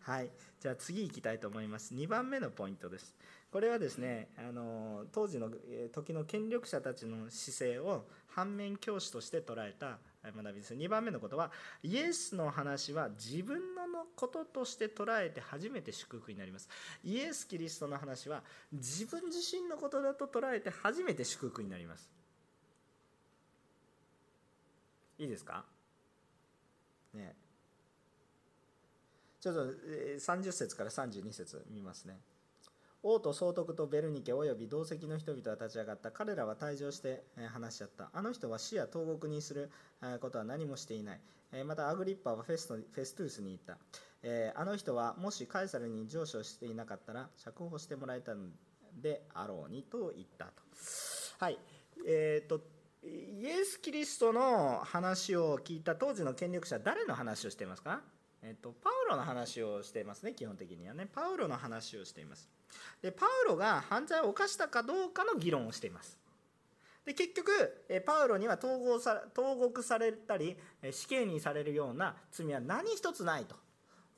[0.00, 0.30] はい。
[0.60, 1.92] じゃあ次行きたいと思います。
[1.94, 3.14] 2番目のポイントです。
[3.54, 5.48] これはですねあの当時の
[5.92, 10.74] 時の権力者たちの姿勢を反面教師として捉えた学びです。
[10.74, 11.52] 2番目のことは
[11.84, 16.68] イエスの話は自分のこととして捉えて初めて祝福になります。
[17.04, 22.10] イエス・キリストの話は自分自身のことだと捉えて初めて祝福になります。
[25.20, 25.64] いいですか？
[27.14, 27.36] ね。
[29.40, 29.64] ちょっと
[30.18, 32.18] 30節から32節見ますね。
[33.06, 36.10] 王と総督とベルニケおよび同席の人々は立ち上がった。
[36.10, 38.08] 彼らは退場して話し合った。
[38.14, 39.70] あの人は死や投獄にする
[40.20, 41.20] ことは何もしていない。
[41.66, 43.76] またアグリッパはフェストフェストゥースに言った。
[44.58, 48.46] あの人はもしカエサルに上昇していなかったら釈放してもらえたの
[49.02, 50.52] であろうにと言ったと。
[51.40, 51.58] はい。
[52.08, 52.62] えーと、
[53.02, 58.00] イエス・キリストの話を聞いた当時の権力者誰の話をしていますか？
[58.46, 61.08] えっと、パウロの話をしていますね基本的にはね。
[61.10, 62.48] パウロの話をしています。
[63.00, 66.18] でパウロが犯罪を犯したかどうかの議論をしています。
[67.06, 70.58] で結局えパウロには統合さ投獄されたり
[70.90, 73.46] 死刑にされるような罪は何一つない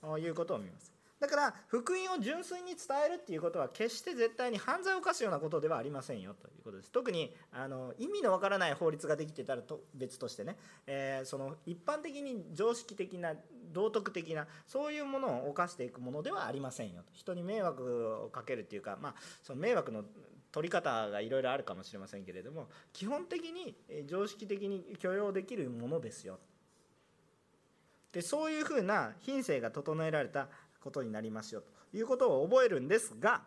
[0.02, 0.95] ということを見ます。
[1.18, 6.90] だから福音を純粋に伝えるっていうことは決して絶対に犯罪を犯すようなことではありませんよということです。
[6.90, 13.34] 特にあの意味のわからない法律ができてたらと別としてね、えー、その一般的に常識的な
[13.72, 17.08] 道徳的なそういうものを犯していくものではありませんよと。
[17.14, 20.04] 人に迷惑をかけるっていうか、まあ、その迷惑の
[20.52, 23.76] 取り方がいろいろあるかもしれませんけれども基本的に
[24.06, 26.38] 常識的に許容できるものですよ。
[28.12, 30.48] でそういうふうな品性が整えられた
[30.86, 33.42] ことになりますよということを覚えるんですが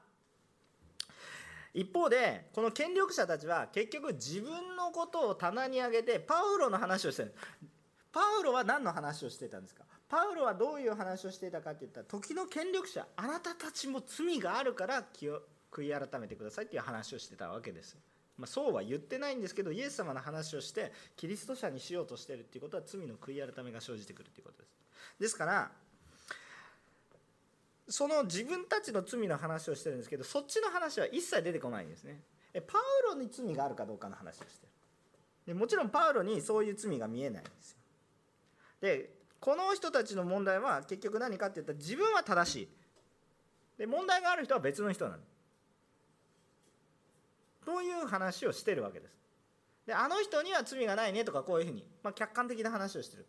[1.73, 7.34] 一方でこの権力者たちは結局自分のことを棚に上げてパウロの話をしてる
[8.12, 9.84] パウロは何の話をしてたんですか？
[10.10, 17.97] パウロはどういう話をしていたかって言ったら時の権力者あなたたちも罪があるから気を悔い改めてくださいっていう話をしてたわけです。
[18.36, 24.73] まあ、そうは言ってないんですけどイエス様の話をしてキリスト者にしようとしてるっていうことは罪の悔い改めが生じてくるっていうことです。
[25.19, 25.71] ですから
[27.89, 32.21] その自分たちの罪の話をしてるんですけどそっちの話は一切出てこないんですね。
[32.67, 34.69] パウロに罪があるかどうかの話をしてる。
[35.47, 37.78] でもちろんパウロにそういう罪が見えないんですよ。
[38.82, 42.69] でこの人たちの問題は結局何かって言ったら自分は正しい。
[43.78, 45.17] で問題がある人は別の人なの。
[47.65, 49.17] という話をしてるわけです。
[49.88, 53.25] であの人には罪がないねとかこういうふうに、まあ、客観的な話をしてる。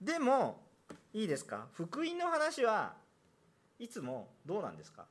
[0.00, 0.62] でも
[1.12, 1.66] いいですか？
[1.72, 2.94] 福音の話は
[3.78, 5.06] いつもどうなんですか？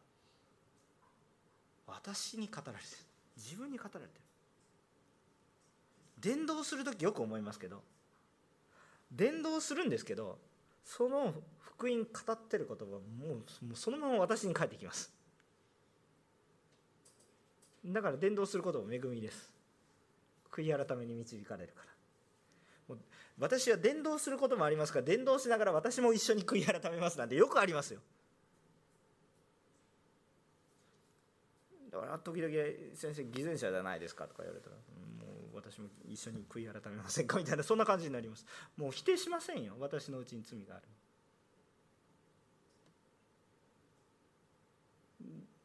[1.88, 2.86] 私に語られてる。
[3.38, 4.10] 自分に語られてる。
[6.20, 7.82] 伝道する時よく思いますけど
[9.12, 10.40] 伝道するんですけど
[10.84, 13.02] その福音語ってる言葉も
[13.72, 15.14] うそのまま私に返ってきます。
[17.86, 19.54] だから伝道することも恵みです。
[20.52, 21.84] 悔い改めに導かれるか
[22.90, 22.96] ら。
[23.40, 28.00] 私は伝道することもありますから伝道しながら私も一緒に悔い改めますなんてよくありますよ。
[32.02, 32.54] だから時々
[32.94, 34.82] 先生偽善者じゃないですかとか言われたらも
[35.54, 38.46] う私も一緒に悔い改めませんかみたいなそんな感じになります。
[38.76, 40.84] もう否定しませんよ私のうちに罪がある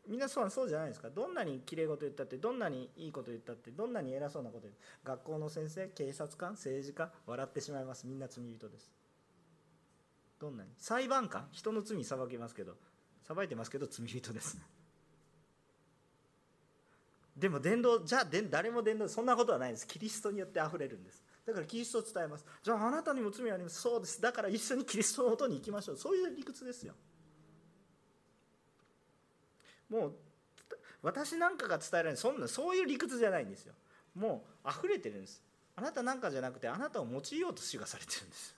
[0.09, 1.09] 皆さんそうじゃないですか。
[1.09, 8.07] どんなにきれい事言ったってどんなにいいこと言ったってどんなに偉そうなこと言って学校の先生警察官政治家笑ってしまいます。
[8.07, 8.93] みんな罪人です。
[10.39, 10.71] どんなに。
[10.77, 12.75] 裁判官人の罪裁けますけど。
[13.23, 14.59] 裁いてますけど罪人です。
[17.43, 19.85] でも伝道じゃあ誰も伝道そんなことはないんです。
[19.89, 21.21] キリストによって溢れるんです。
[21.45, 22.47] だからキリストを伝えます。
[22.63, 24.23] じゃああなたにも罪ありますそうです。
[24.23, 25.97] だから一緒にキリストのもとに行きましょう。
[25.97, 26.95] そういう理屈ですよ。
[29.91, 30.13] もう
[31.03, 32.17] 私なんかが伝えられない。
[32.17, 33.75] そんなそういう理屈じゃないんですよ。
[34.15, 35.43] もう溢れてるんです。
[35.75, 38.55] あなたなんかじゃなくてあなたを用いようと主がされてるんです。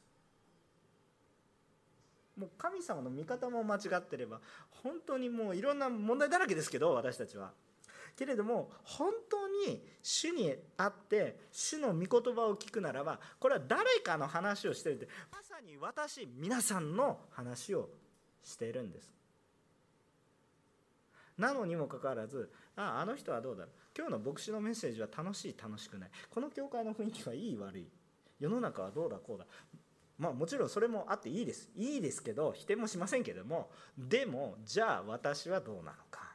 [2.36, 4.40] もう神様の見方も間違ってれば
[4.82, 7.50] 本当にもういろんな問題だらけですけど私たちは。
[8.16, 17.88] けれども本当に主にあって主の御言葉を聞くならばこれは誰かの話をしてるってまさに私皆さんの話を
[18.42, 19.12] しているんです。
[21.36, 23.72] なのにもかかわらずああの人はどうだろう。
[23.96, 26.10] 今日の牧師のメッセージは楽しい楽しくない。
[26.30, 27.88] この教会の雰囲気はいい悪い。
[28.38, 29.46] 世の中はどうだこうだ。
[30.18, 31.70] まあもちろんそれもあっていいです。
[31.74, 36.33] いいですけど否定もしませんけどもでもじゃあ私はどうなのか。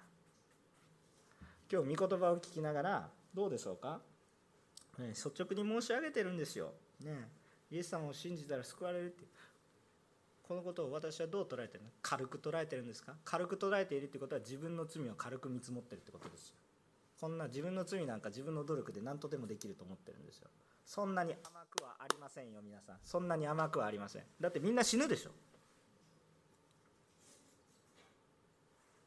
[1.72, 4.00] 今日御言葉を聞きながらどうでしょうか、
[4.98, 6.72] ね、率直に申し上げてるんですよ、
[7.04, 7.28] ね、
[7.70, 9.26] イエス様を信じたら救われるって。
[10.48, 11.92] このことを私はどう捉えてるの？
[12.02, 13.14] 軽く捉えてるんですか？
[13.24, 16.56] 軽く捉えているってことは自分の罪を軽く見積もってるってことですよ。
[17.22, 20.48] こんな自分の罪なんか自分の努力で何とでもできると思ってるんですよ。
[20.88, 22.96] そんなに甘くはありませんよ皆さん。
[23.04, 24.24] そんなに甘くはありません。
[24.42, 25.30] だってみんな死ぬでしょ。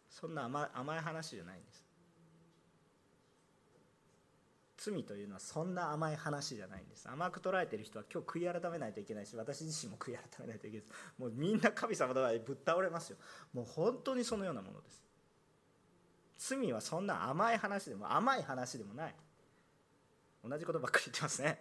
[0.09, 1.82] そんな甘甘い話じゃないんです。
[4.85, 7.09] 罪というのはそんな甘い話じゃないんです。
[7.09, 10.87] 甘く捉えてる人は今日悔い改めないといけないし私自身も悔い改めないといけない。
[10.87, 13.19] ですもうみんな神様の前でぶっ倒れますよ。
[13.53, 15.05] もう本当にそのようなものです。
[16.39, 19.15] 罪はそんな甘い話でも甘い話でもない。
[20.45, 21.61] 同じことばっかり言ってますね。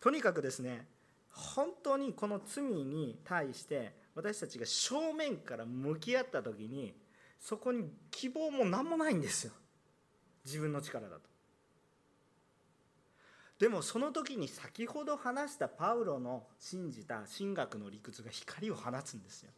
[0.00, 0.86] とにかくですね
[1.30, 6.94] 本当にこの罪に対して私たちが正面から向き合った時に
[7.40, 9.52] そこに希望も何もないんですよ。
[10.44, 11.33] 自分の力だと。
[13.58, 19.50] でもその時に先ほど話したパウロの信じた神学の理屈が光を放つんですよ。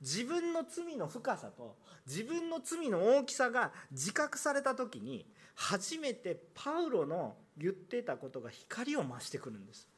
[0.00, 9.88] 自分の罪の深さと自分の罪の大きさが自覚された時に初めてパウロの言ってたことが光を増してくるんです。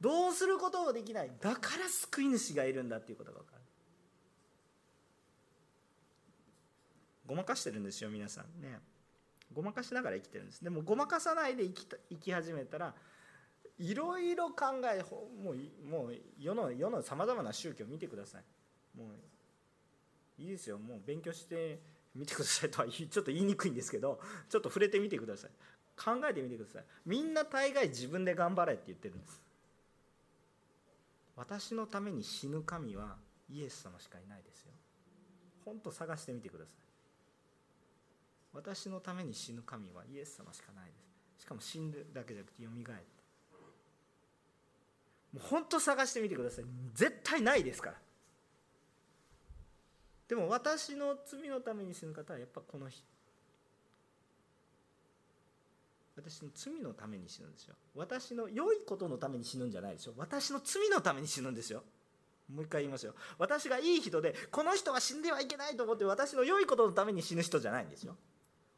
[0.00, 1.30] どうすることもできない。
[1.40, 3.62] だから救い主がいるんだっていうことが分かる。
[7.26, 8.62] ごまかしてるんですよ皆さん。
[8.62, 8.80] ね。
[9.52, 10.62] ごまかしながら生きてるんです。
[10.62, 12.94] でもごまかさないで生き生き始めたら
[13.78, 15.02] いろいろ考え
[15.42, 18.44] もうもう世の世のさまざまな宗教を見てください。
[18.96, 20.78] もういいですよ。
[20.78, 21.80] もう勉強して
[22.14, 25.50] みてくださいとは ちょっと言いにくいんですけどちょっと触れてみてください。
[25.96, 26.84] 考えてみてください。
[27.04, 29.42] みんな大概自分で頑張れって言ってるんです。
[31.36, 33.16] 私のために死ぬ神は
[33.48, 34.72] イエス様しかいないですよ。
[35.64, 36.89] 本当探してみてください。
[38.52, 40.92] 私のために死ぬ神はイエス様しかないで
[41.38, 41.44] す。
[41.44, 43.06] しかも死んでだけじゃなくてよみがえって。
[45.32, 46.64] もう本当探してみてください。
[46.94, 47.96] 絶対ないですから。
[50.28, 53.02] でも私の罪のために死ぬ方はやっぱこの人。
[56.16, 57.74] 私の罪のために死ぬんですよ。
[57.94, 60.12] 私の良いことのために死ぬんじゃないでしょ。
[60.16, 61.82] 私の罪のために死ぬんですよ。
[62.52, 63.14] もう一回言いますよ。
[63.38, 68.16] 私がいい人でこの人は死んではいけないと思って私の良いことのために死ぬ人じゃないんですよ。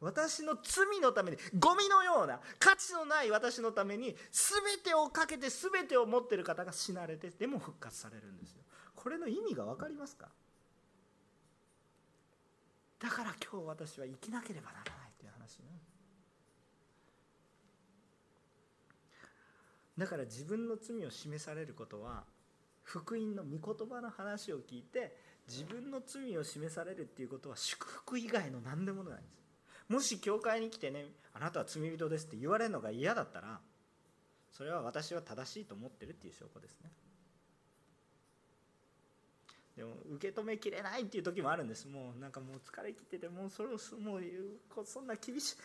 [0.03, 8.63] 私の罪のためにゴミのような価値のない私のために全てをかけて全てを持ってる方が死なれてでも復活されるんですよ。
[8.95, 10.27] これの意味が分かりますか？
[12.99, 15.65] だから今日私は生きなければならないという話ね。
[19.97, 22.23] だから自分の罪を示されることは
[22.83, 25.15] 福音の御言葉の話を聞いて
[25.47, 29.42] 自分の罪を示されるっていうことは祝福以外の何でもないんです。
[29.89, 33.59] もし教会に来てねあなたは罪人ですって言われるのが嫌だったら
[34.51, 36.91] それは私は正しいと思ってるっていう証拠ですね。
[39.75, 41.87] でも受け止めきれないっていう時もあるんです。
[41.87, 44.21] もうなんかもう疲れ切っててもうそれをもう
[44.85, 45.55] そんな厳しい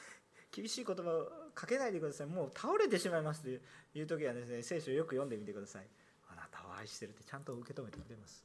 [0.51, 2.27] 厳しい言葉をかけないでください。
[2.27, 3.61] もう倒れてしまいますとい
[4.01, 5.87] う時はですね聖書をよく読んでみてください。
[6.31, 8.43] あなたを愛してるってちゃんと受け止めてくれます。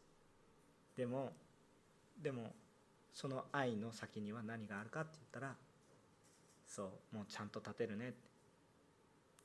[0.97, 1.32] でも
[2.21, 2.53] でも
[3.13, 5.55] その愛の先には何があるかって言ったら
[6.74, 8.17] そうもうちゃんと立てるねって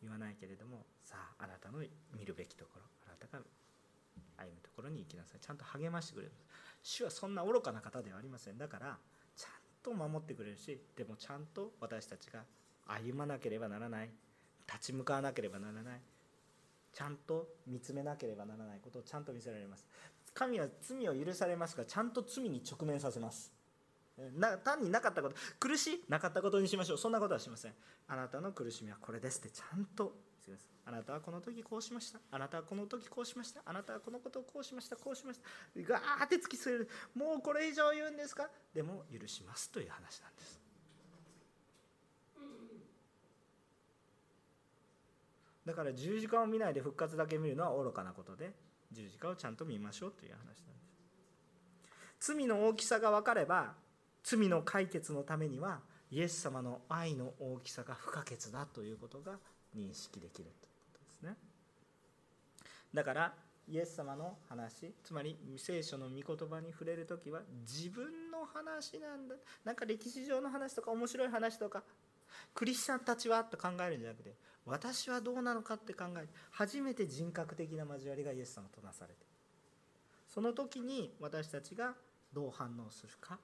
[0.00, 1.80] 言わないけれどもさああなたの
[2.16, 3.44] 見るべきところあなたが
[4.38, 5.40] 歩むところに行きなさい。
[5.40, 6.32] ちゃんと励ましてくれる。
[6.82, 8.56] 主はそんな愚かな方ではありません。
[8.56, 8.96] だから
[9.36, 9.50] ちゃん
[9.82, 12.44] と守ってくれるしでもちゃんと私たちが
[12.86, 14.10] 歩まなければならない。
[14.66, 16.00] 立ち向かわなければならない。
[16.92, 19.86] ちゃんと見つめなければならないことをちゃんと見せられます。
[20.32, 23.52] 神は罪を許されますがちゃんと罪に直面させます。
[24.36, 26.98] な単になかったこと苦しいなかったことにしましょう。
[26.98, 27.74] そんなことはしません。
[28.08, 29.50] あなたの苦しみはこれですって。
[29.50, 30.12] ちゃんと。
[30.86, 32.18] あなたはこの時こうしました。
[32.30, 33.60] あなたはこの時こうしました。
[33.66, 34.96] あなたはこのことをこうしました。
[34.96, 35.44] こうしました
[35.82, 38.48] ガーって突きつけるもうこれ以上言うんですか？
[38.72, 40.60] でも許しますという話なんです。
[45.66, 48.54] だから十字架を見ないで復活だけ見るのは愚かなことで
[48.90, 50.54] 十字架をちゃんと見ましょうという話なんで
[52.18, 52.32] す。
[52.32, 53.74] 罪の大きさが分かれば
[54.28, 59.38] 罪の解決のためにはイエス様の愛の大きさが不可欠だということが
[59.74, 61.36] 認識できるということですね。
[62.92, 63.34] だから
[63.70, 69.34] イエス様の話つまり聖書の御言葉に触れる時は自分の話なんだ。
[69.64, 71.82] なんか歴史上の話とか面白い話とか
[72.54, 74.34] クリスチャンたちはと考えるんじゃなくて
[74.66, 79.20] 私はどうなのかって考え初めて人格的な交わりがイエス様となされて
[80.26, 81.94] その時に私たちが
[82.34, 83.38] どう反応するか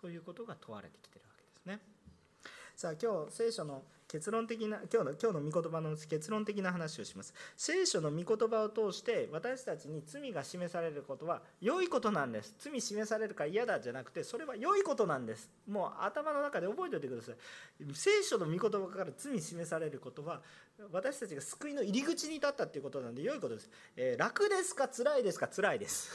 [0.00, 1.80] ということが問われてきてるわけですね。
[2.76, 7.34] さあ今日聖書の結論的な今日の今日の御言葉の結論的な話をします。
[7.56, 12.54] 聖書の御言葉を通して私たちに罪が示されることは良いことなんです。
[12.58, 15.50] 罪示されるか嫌だじゃなくてそれは良いことなんです。
[15.68, 17.34] もう頭の中で覚えておいてください。
[17.92, 20.40] 聖書の御言葉から罪示されることは
[20.92, 25.48] 私たちが救いの入り口に立ったっていうことなんで良いことです、えー、楽ですか辛いですか？
[25.48, 26.10] 辛いです。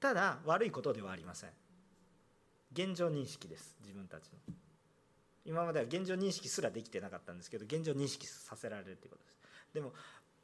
[0.00, 1.50] ただ悪いことではありません。
[2.72, 4.54] 現状認識です自分たちの。
[5.44, 9.38] 今までは現状認識すらできてなかったんですけど現状認識させられるということです。
[9.74, 9.92] でも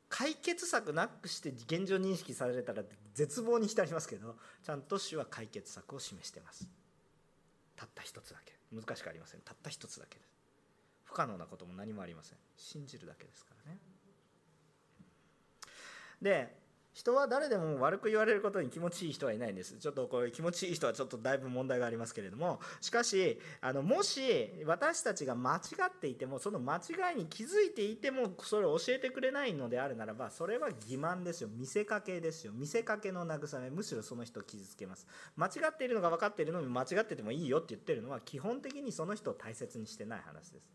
[0.09, 2.83] 解決策なくして現状認識されたら
[3.15, 6.69] 絶望に浸りますけどちゃんと主は解決策を示してます。
[7.77, 8.55] たった一つだけ。
[8.73, 9.41] 難しくありません。
[9.41, 10.35] たった一つだけです。
[11.05, 12.39] 不可能なことも何もありません。
[12.57, 13.79] 信じるだけですからね。
[16.23, 16.64] で
[16.95, 19.77] 人は誰でも悪く言われることに気持ちいい人はいないんです。
[19.79, 22.61] ちょっとこういう気持ちいい人はちょっとだいぶ問題がありますけれども。
[22.81, 24.23] しかしあのもし
[24.65, 31.49] 私たちが間違っていてもその間違いに気づいていてもそれを教えてくれないのであるならばそれは欺瞞ですよ。
[31.53, 32.53] 見せかけですよ。
[32.55, 35.09] 見せかけの慰めむしろその人を傷つけます。
[35.37, 40.71] 間違っているのが分かっているのに間違っててもいいよって言ってるのは基本的にその人を大切にしてない話です。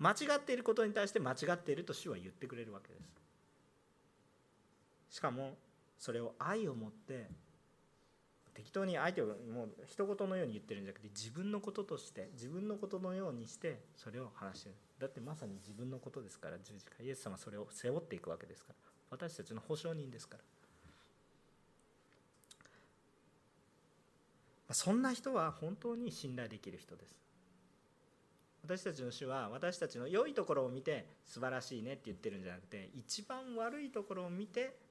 [0.00, 3.23] 間違っていることに対して間違っていると主は言ってくれるわけです。
[5.14, 5.54] しかも
[5.96, 7.28] それを愛を持って
[8.52, 14.74] 適当に相手をもう一言のように言ってるんじゃなくて自分のこととして自分のことのようにしてそれを話してる。
[14.98, 17.00] だってまさに自分のことですから十字架。
[17.00, 18.74] イエス様はそれを背負っていくわけですから。
[19.10, 20.36] 私たちの保証人ですか
[24.68, 24.74] ら。
[24.74, 27.16] そんな人は本当に信頼できる人です。
[28.64, 34.83] 私たちの主は私たちの良いところを見て素晴らしいねって言ってるんじゃなくて一番悪いところを見て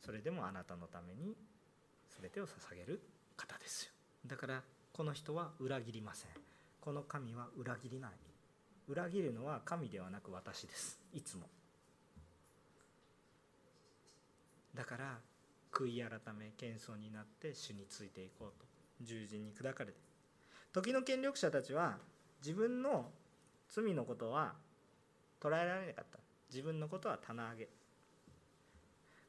[0.00, 1.34] それでもあなたのために
[2.20, 3.00] 全てを捧げる
[3.36, 3.92] 方ですよ。
[4.26, 6.30] だからこの人は裏切りません。
[6.80, 8.10] この神は裏切りない。
[8.88, 10.98] 裏切るのは神ではなく私です。
[11.12, 11.46] いつも。
[14.74, 15.18] だから
[15.72, 18.66] 悔い改め謙遜になって主についていこうと。
[19.00, 19.98] 十字に砕かれて。
[20.72, 21.98] 時の権力者たちは
[22.40, 23.10] 自分の
[23.68, 24.54] 罪のことは
[25.40, 26.18] 捉えられなかった。
[26.50, 27.68] 自分のことは棚上げ。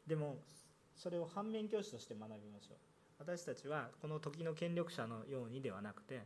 [0.10, 0.38] でも
[0.96, 2.78] それを反面教師として学びましょう。
[3.20, 6.24] 私たちはこの時の権力者のようにではなくて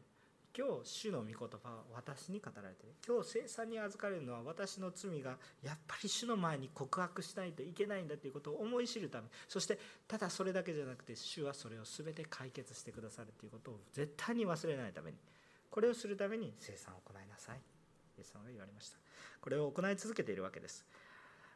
[0.55, 2.93] 今日主の御言葉は私に語られてる。
[3.05, 9.77] 今日生産に預かれるのは私の罪がやっぱり主の前に告白しないといけないんだということを思い知るためそして
[10.07, 15.17] ただそれだけじゃなくて主はそれを全て解決してくださるということを絶対に忘れないために
[15.69, 17.57] これをするために生産を行いなさい。
[18.17, 18.97] イエス様が言われました。
[19.41, 20.85] これを行い続けているわけです。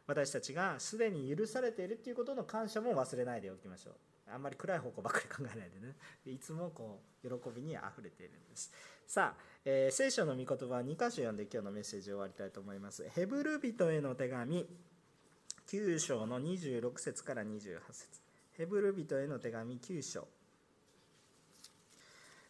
[0.08, 3.94] 私たちがすでに許されているということの感謝も忘れないでおきましょう。
[4.32, 5.94] あんまり暗い方向ばっかり考えないでね。
[6.24, 8.72] いつもこう喜びにあふれているんです。
[9.06, 13.06] さあ、えー、聖書の御言葉2箇所読んで今日のメッセージを終わりたいと思います。
[13.10, 14.66] ヘブル人への手紙
[15.66, 18.22] 9章の26節から28節。
[18.52, 20.26] ヘブル人への手紙9章。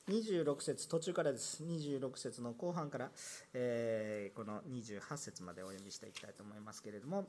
[0.09, 1.65] 26節途中からです。
[1.65, 3.11] 26節の後半から、
[3.53, 7.27] えー、この28節までお読みしていきたいと思いますけれども。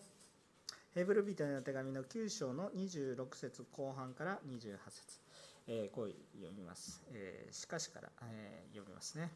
[0.96, 5.20] ヘブル人への手紙の9章の26節後半から28節、
[5.68, 9.30] えー、こう読みます、えー、しかしから、えー、読みますね、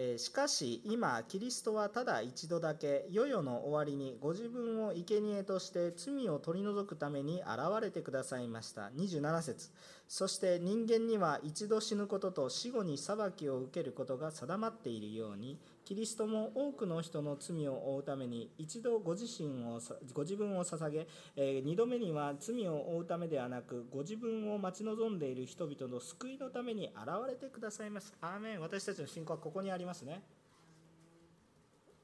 [0.00, 8.90] えしかし今キリストはただ一度だけ世々の終わりにご自分を生贄として罪を取り除くために現れてくださいました。
[8.96, 9.70] 27節。
[10.06, 15.58] そして人間には一度死ぬことと死後に裁きを受けることが定まっているように
[15.88, 19.80] キリストも多くの人の罪を負うために一度ご自身を
[20.12, 28.12] ご自分を捧げ、え2度目には罪を負うためではなくご自分を待ち望んでいる人々の救いのために現れてくださいます。
[28.20, 28.60] アーメン。
[28.60, 30.20] 私たちの信仰はここにありますね。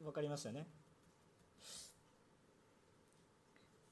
[0.02, 0.66] わかりましたね。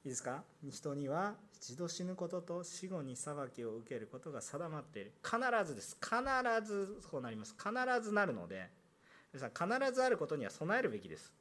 [0.05, 0.43] いいですか？
[0.65, 5.13] 人には一度死ぬことと死後に裁きを受けることが定まっている。
[5.23, 5.37] 必
[5.67, 5.99] ずです。
[6.01, 6.17] 必
[6.67, 7.55] ずそうなります。
[7.59, 7.71] 必
[8.03, 8.81] ずなるので
[9.33, 11.33] 皆さん必ずあることには備えるべきです。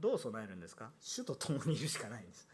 [0.00, 0.90] どう備えるんですか？
[1.00, 2.48] 主と共にいるしかないんです。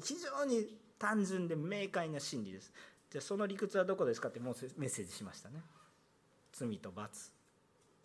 [0.00, 2.72] 非常に単純で明快な真理です。
[3.10, 5.60] じゃあその理屈はどこですかってもうメッセージしましたね。
[6.52, 7.32] 罪と罰。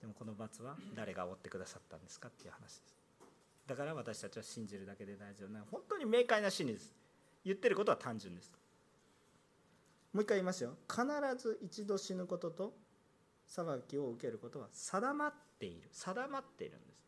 [0.01, 2.81] でもこの罰は誰が負ってくださったんですかっていう話です。
[3.67, 5.61] だから私たちは信じるだけで大丈夫な。
[5.69, 6.95] 本当に明快な真理です。
[7.45, 8.51] 言ってることは単純です。
[10.13, 10.73] もう一回言いますよ。
[10.89, 11.05] 必
[11.37, 12.73] ず一度死ぬことと
[13.47, 15.89] 裁きを受けることは定まっている。
[15.91, 17.03] 定まっているんです。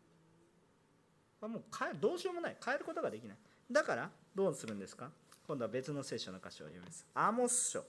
[1.41, 1.63] もう
[1.99, 2.57] どうしようもない。
[2.63, 3.37] 変えることができない。
[3.71, 5.11] だからどうするんですか？
[5.47, 7.05] 今度は別の聖書の箇所を読みます。
[7.13, 7.83] アモス書。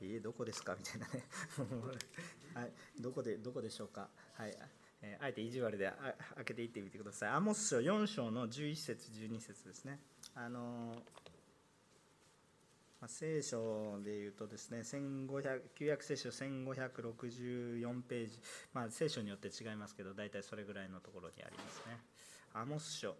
[0.00, 0.74] えー、どこですか？
[0.78, 1.24] みたいなね。
[2.54, 4.08] はい、どこでどこでしょうか？
[4.34, 4.56] はい、
[5.02, 5.92] えー、あえて意地悪で
[6.36, 7.30] 開けていってみてください。
[7.30, 10.00] アモス書4章の11節12節ですね。
[10.34, 11.02] あのー、
[13.08, 18.40] 聖書でいうとですね1500旧約聖書1564ページ、
[18.72, 21.98] まあ、聖書によって違いますけど大体それぐらいのところにありますね。
[22.54, 23.14] アモス書、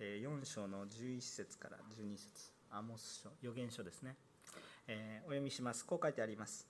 [0.00, 2.52] 4章の11節から12節。
[2.70, 3.30] アモス書。
[3.42, 4.16] 預言書ですね。
[4.88, 5.86] えー、お読みします。
[5.86, 6.66] こう書いてあります。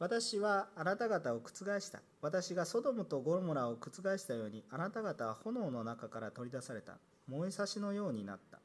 [0.00, 2.00] 私はあなた方を覆した。
[2.22, 6.98] 私がソドムとゴルモラを覆したようにあなた方は炎の中から取り出された。
[7.28, 8.58] 燃えさしのようになった。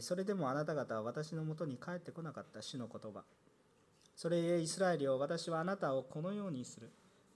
[0.00, 3.24] それでもあなた方は私のもとに帰ってこなかった主の言葉。
[4.14, 6.90] それゆえイスラエルを私はあなたをこのようにする。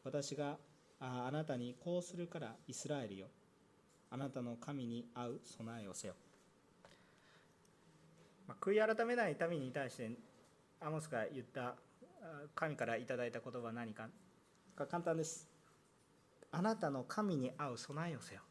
[0.05, 0.59] 私が
[1.01, 3.27] あなたにこうするからイスラエルよ。
[4.11, 6.15] あなたの神に会う備えをせよ、
[8.47, 10.11] まあ、悔い改めない民に対して
[10.83, 11.77] アモスが言った
[12.55, 14.09] 神からいただいた言葉は何か
[14.77, 15.49] 簡単です。
[16.51, 18.43] あなたの神に会う備えをせよ。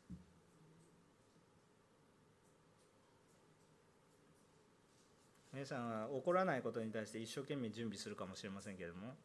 [5.53, 9.15] 皆さんは起こらないことに対して一生懸命準備するかもしれませんけれども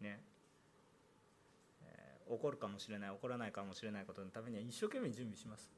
[0.00, 0.20] ね、
[1.84, 5.68] えー、起こるかもしれない起こらないかもしれないことのためには一生懸命準備します。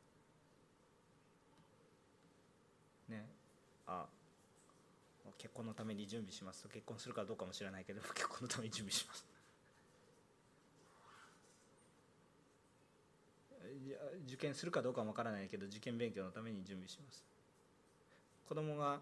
[3.09, 3.25] ね。
[3.87, 4.05] あ
[5.39, 6.65] 結婚のために準備します。
[6.65, 9.27] と結婚するかどうかもしれないけど 結婚のために準備します。
[14.27, 17.25] 受験するかどうかもわからないけど受験勉強のために準備します。
[18.47, 19.01] 子供が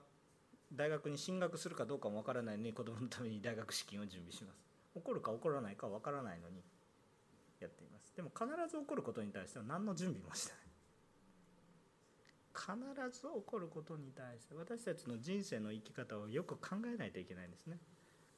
[0.73, 4.65] 大学に進学するかどうかもわからないのに子供のために大学資金を準備します。
[4.95, 6.63] 起こるか起こらないかわからないのに
[7.61, 8.15] やっています。
[8.17, 10.67] でも必ず起こることに対しては何の準備もしてない。
[12.57, 12.73] 必
[13.13, 17.79] ず起こることに対して私たちの人生の生き方をよく考えないといけないんですね。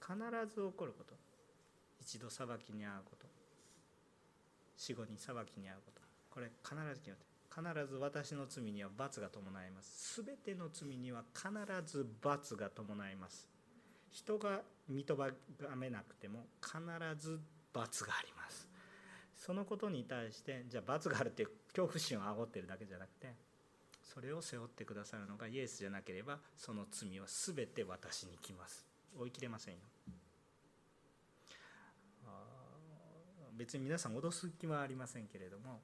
[0.00, 0.16] 必
[0.52, 1.14] ず起こること。
[2.00, 3.26] 一度裁きに遭うこと。
[4.76, 6.02] 死後に裁きに遭うこと。
[6.30, 7.27] これ必ず決まって
[7.58, 10.22] 必ず私の罪には罰が伴います。
[10.22, 11.50] 全ての罪には必
[11.84, 13.48] ず罰が伴います。
[14.10, 15.32] 人が認
[15.76, 16.78] めなくても必
[17.18, 17.40] ず
[17.72, 18.68] 罰があります。
[19.36, 23.34] そのことに対してじゃあ罰があるって恐怖心を煽ってるだけじゃなくて
[24.02, 28.86] それを背負ってくださるのがイエスじゃなければその罪は全て私に来ます。
[29.18, 29.80] 追い切れませんよ。
[33.56, 35.80] 別に皆さん脅す気はありませんけれども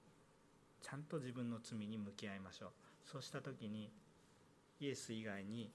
[0.84, 2.70] ちゃんと自分の罪に向き合いましょう。
[3.10, 3.90] そうした時に
[4.80, 5.70] イエス以外に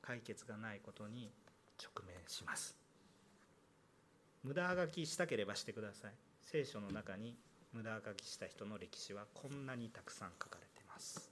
[0.00, 1.32] 解決がないことに
[1.82, 2.76] 直面します。
[4.44, 6.12] 無駄あがきしたければしてください。
[6.44, 7.34] 聖書の中に
[7.72, 11.28] 無駄あがきした人の歴史はこんなにたくさん書かれています。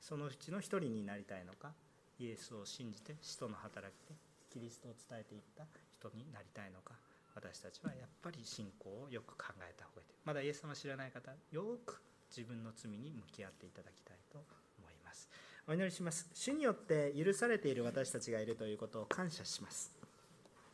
[0.00, 1.72] そのうちの一人になりたいのか
[2.18, 4.14] イエスを信じて使徒の働きで
[4.50, 5.64] キリストを伝えていった
[5.98, 6.94] 人になりたいのか。
[7.34, 10.14] 私たちはやっぱり信仰をよく考えた方がいい。
[10.24, 12.02] まだイエス様知らない方よく
[12.34, 14.38] 自分の罪に向き合っていただきたいと
[14.78, 15.28] 思います。
[15.66, 16.28] お祈りします。
[16.34, 20.01] 主によって許されている私たちがいるということを感謝します。